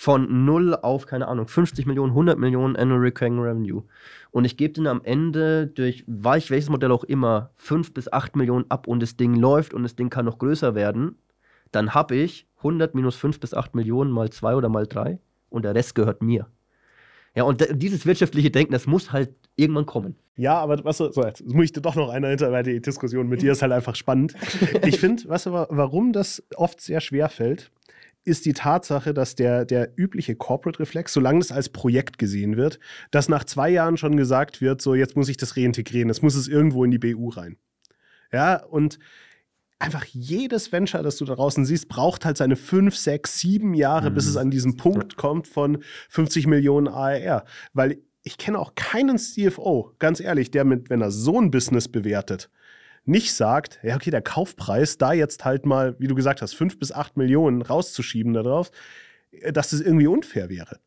von 0.01 0.45
0 0.45 0.77
auf, 0.77 1.07
keine 1.07 1.27
Ahnung, 1.27 1.49
50 1.49 1.85
Millionen, 1.85 2.13
100 2.13 2.39
Millionen 2.39 2.77
Annual 2.77 3.01
Recurring 3.01 3.41
Revenue. 3.41 3.83
Und 4.31 4.45
ich 4.45 4.57
gebe 4.57 4.73
denen 4.73 4.87
am 4.87 5.01
Ende 5.03 5.67
durch 5.67 6.05
weich, 6.07 6.53
welches 6.53 6.71
Modell 6.71 6.93
auch 6.93 7.03
immer 7.03 7.51
5 7.57 7.95
bis 7.95 8.13
8 8.13 8.37
Millionen 8.37 8.65
ab 8.69 8.87
und 8.87 9.03
das 9.03 9.17
Ding 9.17 9.35
läuft 9.35 9.75
und 9.75 9.83
das 9.83 9.97
Ding 9.97 10.09
kann 10.09 10.27
noch 10.27 10.39
größer 10.39 10.77
werden. 10.77 11.19
Dann 11.73 11.95
habe 11.95 12.15
ich 12.15 12.47
100 12.59 12.95
minus 12.95 13.17
5 13.17 13.41
bis 13.41 13.55
8 13.55 13.75
Millionen 13.75 14.13
mal 14.13 14.31
2 14.31 14.55
oder 14.55 14.69
mal 14.69 14.87
3 14.87 15.19
und 15.51 15.65
der 15.65 15.75
Rest 15.75 15.97
gehört 15.97 16.23
mir. 16.23 16.47
Ja, 17.35 17.43
und 17.43 17.67
dieses 17.73 18.07
wirtschaftliche 18.07 18.53
Denken, 18.53 18.75
das 18.75 18.87
muss 18.87 19.11
halt 19.11 19.35
irgendwann 19.57 19.87
kommen. 19.87 20.15
Ja, 20.37 20.61
aber 20.61 20.85
was 20.85 20.99
so, 20.99 21.11
jetzt 21.25 21.45
muss 21.45 21.65
ich 21.65 21.73
doch 21.73 21.97
noch 21.97 22.11
einer 22.11 22.29
hinter, 22.29 22.53
weil 22.53 22.63
die 22.63 22.81
Diskussion 22.81 23.29
mit 23.29 23.43
dir 23.43 23.51
ist 23.51 23.63
halt 23.63 23.73
einfach 23.73 23.97
spannend. 23.97 24.37
Ich 24.87 25.01
finde, 25.01 25.29
weißt 25.29 25.47
du, 25.47 25.53
warum 25.53 26.13
das 26.13 26.45
oft 26.55 26.81
sehr 26.81 27.01
schwer 27.01 27.29
fällt, 27.29 27.73
ist 28.29 28.45
die 28.45 28.53
Tatsache, 28.53 29.13
dass 29.13 29.35
der, 29.35 29.65
der 29.65 29.93
übliche 29.97 30.37
Corporate-Reflex, 30.37 31.13
solange 31.13 31.41
es 31.41 31.51
als 31.51 31.71
Projekt 31.71 32.19
gesehen 32.19 32.57
wird, 32.57 32.79
dass 33.11 33.29
nach 33.29 33.45
zwei 33.45 33.71
Jahren 33.71 33.97
schon 33.97 34.17
gesagt 34.17 34.61
wird, 34.61 34.81
so 34.81 34.95
jetzt 34.95 35.17
muss 35.17 35.29
ich 35.29 35.37
das 35.37 35.57
reintegrieren, 35.57 36.09
jetzt 36.09 36.23
muss 36.23 36.35
es 36.35 36.47
irgendwo 36.47 36.85
in 36.85 36.91
die 36.91 36.99
BU 36.99 37.31
rein. 37.31 37.57
Ja, 38.33 38.63
und 38.63 38.99
einfach 39.79 40.05
jedes 40.05 40.73
Venture, 40.73 41.03
das 41.03 41.17
du 41.17 41.25
da 41.25 41.35
draußen 41.35 41.65
siehst, 41.65 41.89
braucht 41.89 42.25
halt 42.25 42.37
seine 42.37 42.57
fünf, 42.57 42.97
sechs, 42.97 43.39
sieben 43.39 43.75
Jahre, 43.75 44.11
mhm. 44.11 44.15
bis 44.15 44.27
es 44.27 44.37
an 44.37 44.51
diesen 44.51 44.77
Punkt 44.77 45.17
kommt 45.17 45.49
von 45.49 45.79
50 46.11 46.47
Millionen 46.47 46.89
ARR. 46.89 47.45
Weil 47.73 47.99
ich 48.23 48.37
kenne 48.37 48.59
auch 48.59 48.75
keinen 48.75 49.19
CFO, 49.19 49.95
ganz 49.99 50.21
ehrlich, 50.21 50.51
der 50.51 50.65
mit, 50.65 50.91
wenn 50.91 51.01
er 51.01 51.11
so 51.11 51.41
ein 51.41 51.51
Business 51.51 51.89
bewertet, 51.89 52.51
nicht 53.09 53.33
sagt, 53.33 53.81
ja, 53.83 53.97
okay, 53.97 54.11
der 54.11 54.23
Kaufpreis, 54.23 54.99
da 54.99 55.13
jetzt 55.13 55.45
halt 55.45 55.67
mal, 55.67 55.97
wie 55.99 56.07
du 56.07 56.15
gesagt 56.15 56.43
hast, 56.43 56.55
fünf 56.55 56.79
bis 56.79 56.93
acht 56.93 57.17
Millionen 57.17 57.63
rauszuschieben 57.63 58.33
darauf, 58.33 58.71
äh, 59.31 59.53
dass 59.53 59.71
das 59.71 59.81
irgendwie 59.81 60.07
unfair 60.07 60.49
wäre. 60.49 60.79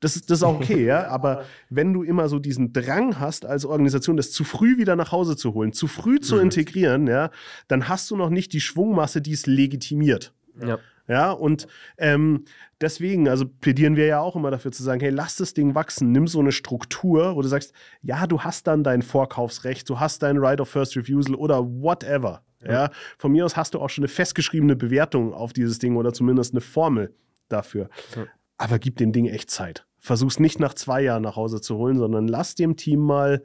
Das 0.00 0.14
ist, 0.14 0.30
das 0.30 0.38
ist 0.38 0.42
auch 0.44 0.56
okay, 0.56 0.84
ja. 0.86 1.08
Aber 1.08 1.44
wenn 1.70 1.92
du 1.92 2.02
immer 2.02 2.28
so 2.28 2.38
diesen 2.38 2.72
Drang 2.72 3.18
hast, 3.18 3.46
als 3.46 3.64
Organisation 3.64 4.16
das 4.16 4.30
zu 4.32 4.44
früh 4.44 4.78
wieder 4.78 4.96
nach 4.96 5.12
Hause 5.12 5.36
zu 5.36 5.54
holen, 5.54 5.72
zu 5.72 5.86
früh 5.86 6.20
zu 6.20 6.36
mhm. 6.36 6.42
integrieren, 6.42 7.06
ja, 7.06 7.30
dann 7.68 7.88
hast 7.88 8.10
du 8.10 8.16
noch 8.16 8.30
nicht 8.30 8.52
die 8.52 8.60
Schwungmasse, 8.60 9.22
die 9.22 9.32
es 9.32 9.46
legitimiert. 9.46 10.32
Ja. 10.60 10.78
Ja, 11.08 11.30
und 11.30 11.68
ähm, 11.98 12.44
deswegen, 12.80 13.28
also 13.28 13.46
plädieren 13.46 13.96
wir 13.96 14.06
ja 14.06 14.20
auch 14.20 14.34
immer 14.34 14.50
dafür 14.50 14.72
zu 14.72 14.82
sagen, 14.82 15.00
hey, 15.00 15.10
lass 15.10 15.36
das 15.36 15.54
Ding 15.54 15.74
wachsen, 15.74 16.10
nimm 16.10 16.26
so 16.26 16.40
eine 16.40 16.52
Struktur, 16.52 17.36
wo 17.36 17.42
du 17.42 17.48
sagst, 17.48 17.72
ja, 18.02 18.26
du 18.26 18.40
hast 18.40 18.66
dann 18.66 18.82
dein 18.82 19.02
Vorkaufsrecht, 19.02 19.88
du 19.88 20.00
hast 20.00 20.22
dein 20.22 20.38
Right 20.38 20.60
of 20.60 20.68
First 20.68 20.96
Refusal 20.96 21.34
oder 21.34 21.64
whatever. 21.64 22.42
Ja. 22.62 22.72
ja. 22.72 22.90
von 23.18 23.32
mir 23.32 23.44
aus 23.44 23.56
hast 23.56 23.74
du 23.74 23.80
auch 23.80 23.90
schon 23.90 24.02
eine 24.02 24.08
festgeschriebene 24.08 24.76
Bewertung 24.76 25.32
auf 25.32 25.52
dieses 25.52 25.78
Ding 25.78 25.96
oder 25.96 26.12
zumindest 26.12 26.54
eine 26.54 26.60
Formel 26.60 27.14
dafür. 27.48 27.88
Ja. 28.16 28.26
Aber 28.58 28.78
gib 28.78 28.96
dem 28.96 29.12
Ding 29.12 29.26
echt 29.26 29.50
Zeit. 29.50 29.86
Versuch's 29.98 30.40
nicht 30.40 30.58
nach 30.58 30.74
zwei 30.74 31.02
Jahren 31.02 31.22
nach 31.22 31.36
Hause 31.36 31.60
zu 31.60 31.76
holen, 31.76 31.98
sondern 31.98 32.26
lass 32.26 32.54
dem 32.54 32.76
Team 32.76 33.00
mal 33.00 33.44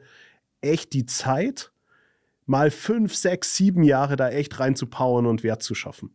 echt 0.60 0.92
die 0.92 1.06
Zeit, 1.06 1.72
mal 2.46 2.70
fünf, 2.70 3.14
sechs, 3.14 3.56
sieben 3.56 3.82
Jahre 3.82 4.16
da 4.16 4.30
echt 4.30 4.58
reinzupowern 4.58 5.26
und 5.26 5.42
Wert 5.42 5.62
zu 5.62 5.74
schaffen. 5.74 6.14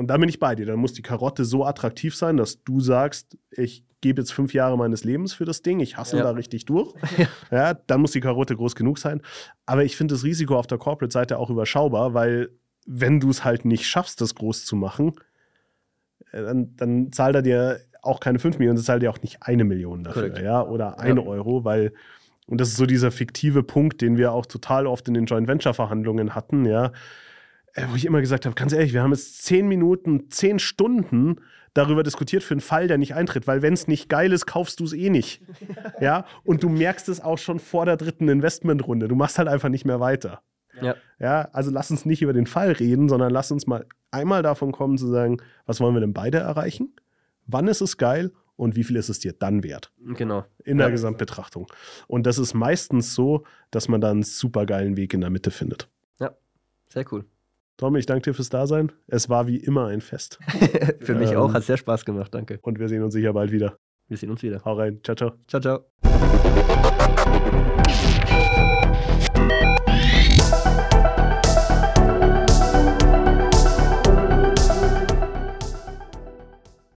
Und 0.00 0.06
da 0.06 0.16
bin 0.16 0.30
ich 0.30 0.38
bei 0.38 0.54
dir. 0.54 0.64
Dann 0.64 0.78
muss 0.78 0.94
die 0.94 1.02
Karotte 1.02 1.44
so 1.44 1.66
attraktiv 1.66 2.16
sein, 2.16 2.38
dass 2.38 2.64
du 2.64 2.80
sagst, 2.80 3.36
ich 3.50 3.84
gebe 4.00 4.22
jetzt 4.22 4.32
fünf 4.32 4.54
Jahre 4.54 4.78
meines 4.78 5.04
Lebens 5.04 5.34
für 5.34 5.44
das 5.44 5.60
Ding, 5.60 5.78
ich 5.78 5.98
hasse 5.98 6.16
ja. 6.16 6.22
da 6.22 6.30
richtig 6.30 6.64
durch. 6.64 6.94
Ja. 7.18 7.26
ja. 7.50 7.74
dann 7.74 8.00
muss 8.00 8.12
die 8.12 8.20
Karotte 8.20 8.56
groß 8.56 8.76
genug 8.76 8.98
sein. 8.98 9.20
Aber 9.66 9.84
ich 9.84 9.98
finde 9.98 10.14
das 10.14 10.24
Risiko 10.24 10.58
auf 10.58 10.66
der 10.66 10.78
Corporate-Seite 10.78 11.36
auch 11.36 11.50
überschaubar, 11.50 12.14
weil 12.14 12.48
wenn 12.86 13.20
du 13.20 13.28
es 13.28 13.44
halt 13.44 13.66
nicht 13.66 13.86
schaffst, 13.86 14.22
das 14.22 14.34
groß 14.34 14.64
zu 14.64 14.74
machen, 14.74 15.12
äh, 16.32 16.44
dann, 16.44 16.74
dann 16.76 17.12
zahlt 17.12 17.34
er 17.34 17.42
dir 17.42 17.80
auch 18.00 18.20
keine 18.20 18.38
fünf 18.38 18.58
Millionen, 18.58 18.76
dann 18.76 18.84
zahlt 18.86 19.02
er 19.02 19.10
auch 19.10 19.20
nicht 19.20 19.42
eine 19.42 19.64
Million 19.64 20.02
dafür, 20.02 20.30
Correct. 20.30 20.42
ja, 20.42 20.62
oder 20.62 20.98
eine 20.98 21.20
ja. 21.20 21.26
Euro, 21.26 21.66
weil 21.66 21.92
und 22.46 22.58
das 22.58 22.68
ist 22.68 22.78
so 22.78 22.86
dieser 22.86 23.10
fiktive 23.10 23.62
Punkt, 23.62 24.00
den 24.00 24.16
wir 24.16 24.32
auch 24.32 24.46
total 24.46 24.86
oft 24.86 25.06
in 25.08 25.14
den 25.14 25.26
Joint 25.26 25.46
Venture 25.46 25.74
Verhandlungen 25.74 26.34
hatten, 26.34 26.64
ja 26.64 26.90
wo 27.88 27.96
ich 27.96 28.04
immer 28.04 28.20
gesagt 28.20 28.46
habe, 28.46 28.54
ganz 28.54 28.72
ehrlich, 28.72 28.92
wir 28.92 29.02
haben 29.02 29.12
jetzt 29.12 29.44
zehn 29.44 29.68
Minuten, 29.68 30.30
zehn 30.30 30.58
Stunden 30.58 31.36
darüber 31.74 32.02
diskutiert 32.02 32.42
für 32.42 32.54
einen 32.54 32.60
Fall, 32.60 32.88
der 32.88 32.98
nicht 32.98 33.14
eintritt, 33.14 33.46
weil 33.46 33.62
wenn 33.62 33.74
es 33.74 33.86
nicht 33.86 34.08
geil 34.08 34.32
ist, 34.32 34.46
kaufst 34.46 34.80
du 34.80 34.84
es 34.84 34.92
eh 34.92 35.10
nicht. 35.10 35.42
ja, 36.00 36.24
und 36.44 36.62
du 36.62 36.68
merkst 36.68 37.08
es 37.08 37.20
auch 37.20 37.38
schon 37.38 37.58
vor 37.60 37.86
der 37.86 37.96
dritten 37.96 38.28
Investmentrunde. 38.28 39.08
Du 39.08 39.14
machst 39.14 39.38
halt 39.38 39.48
einfach 39.48 39.68
nicht 39.68 39.84
mehr 39.84 40.00
weiter. 40.00 40.42
Ja. 40.80 40.94
ja, 41.18 41.48
also 41.52 41.70
lass 41.70 41.90
uns 41.90 42.06
nicht 42.06 42.22
über 42.22 42.32
den 42.32 42.46
Fall 42.46 42.72
reden, 42.72 43.08
sondern 43.08 43.30
lass 43.30 43.50
uns 43.50 43.66
mal 43.66 43.86
einmal 44.10 44.42
davon 44.42 44.72
kommen 44.72 44.98
zu 44.98 45.08
sagen, 45.08 45.38
was 45.66 45.80
wollen 45.80 45.94
wir 45.94 46.00
denn 46.00 46.14
beide 46.14 46.38
erreichen? 46.38 46.94
Wann 47.46 47.68
ist 47.68 47.80
es 47.80 47.96
geil 47.96 48.32
und 48.56 48.76
wie 48.76 48.84
viel 48.84 48.96
ist 48.96 49.08
es 49.08 49.18
dir 49.18 49.32
dann 49.32 49.62
wert? 49.62 49.92
Genau. 49.98 50.44
In 50.64 50.78
der 50.78 50.86
ja. 50.86 50.92
Gesamtbetrachtung. 50.92 51.66
Und 52.06 52.26
das 52.26 52.38
ist 52.38 52.54
meistens 52.54 53.14
so, 53.14 53.44
dass 53.70 53.88
man 53.88 54.00
dann 54.00 54.10
einen 54.10 54.22
super 54.22 54.64
geilen 54.64 54.96
Weg 54.96 55.12
in 55.12 55.20
der 55.20 55.30
Mitte 55.30 55.50
findet. 55.50 55.88
Ja, 56.18 56.34
sehr 56.88 57.04
cool. 57.12 57.24
Tom, 57.80 57.96
ich 57.96 58.04
danke 58.04 58.24
dir 58.24 58.34
fürs 58.34 58.50
Dasein. 58.50 58.92
Es 59.06 59.30
war 59.30 59.46
wie 59.46 59.56
immer 59.56 59.86
ein 59.86 60.02
Fest. 60.02 60.38
Für 61.00 61.14
mich 61.14 61.30
ähm, 61.30 61.38
auch, 61.38 61.54
hat 61.54 61.64
sehr 61.64 61.78
Spaß 61.78 62.04
gemacht, 62.04 62.34
danke. 62.34 62.58
Und 62.60 62.78
wir 62.78 62.90
sehen 62.90 63.02
uns 63.02 63.14
sicher 63.14 63.32
bald 63.32 63.52
wieder. 63.52 63.78
Wir 64.06 64.18
sehen 64.18 64.30
uns 64.30 64.42
wieder. 64.42 64.60
Hau 64.66 64.74
rein. 64.74 65.00
Ciao, 65.02 65.16
ciao. 65.16 65.32
Ciao, 65.48 65.62
ciao. 65.62 65.86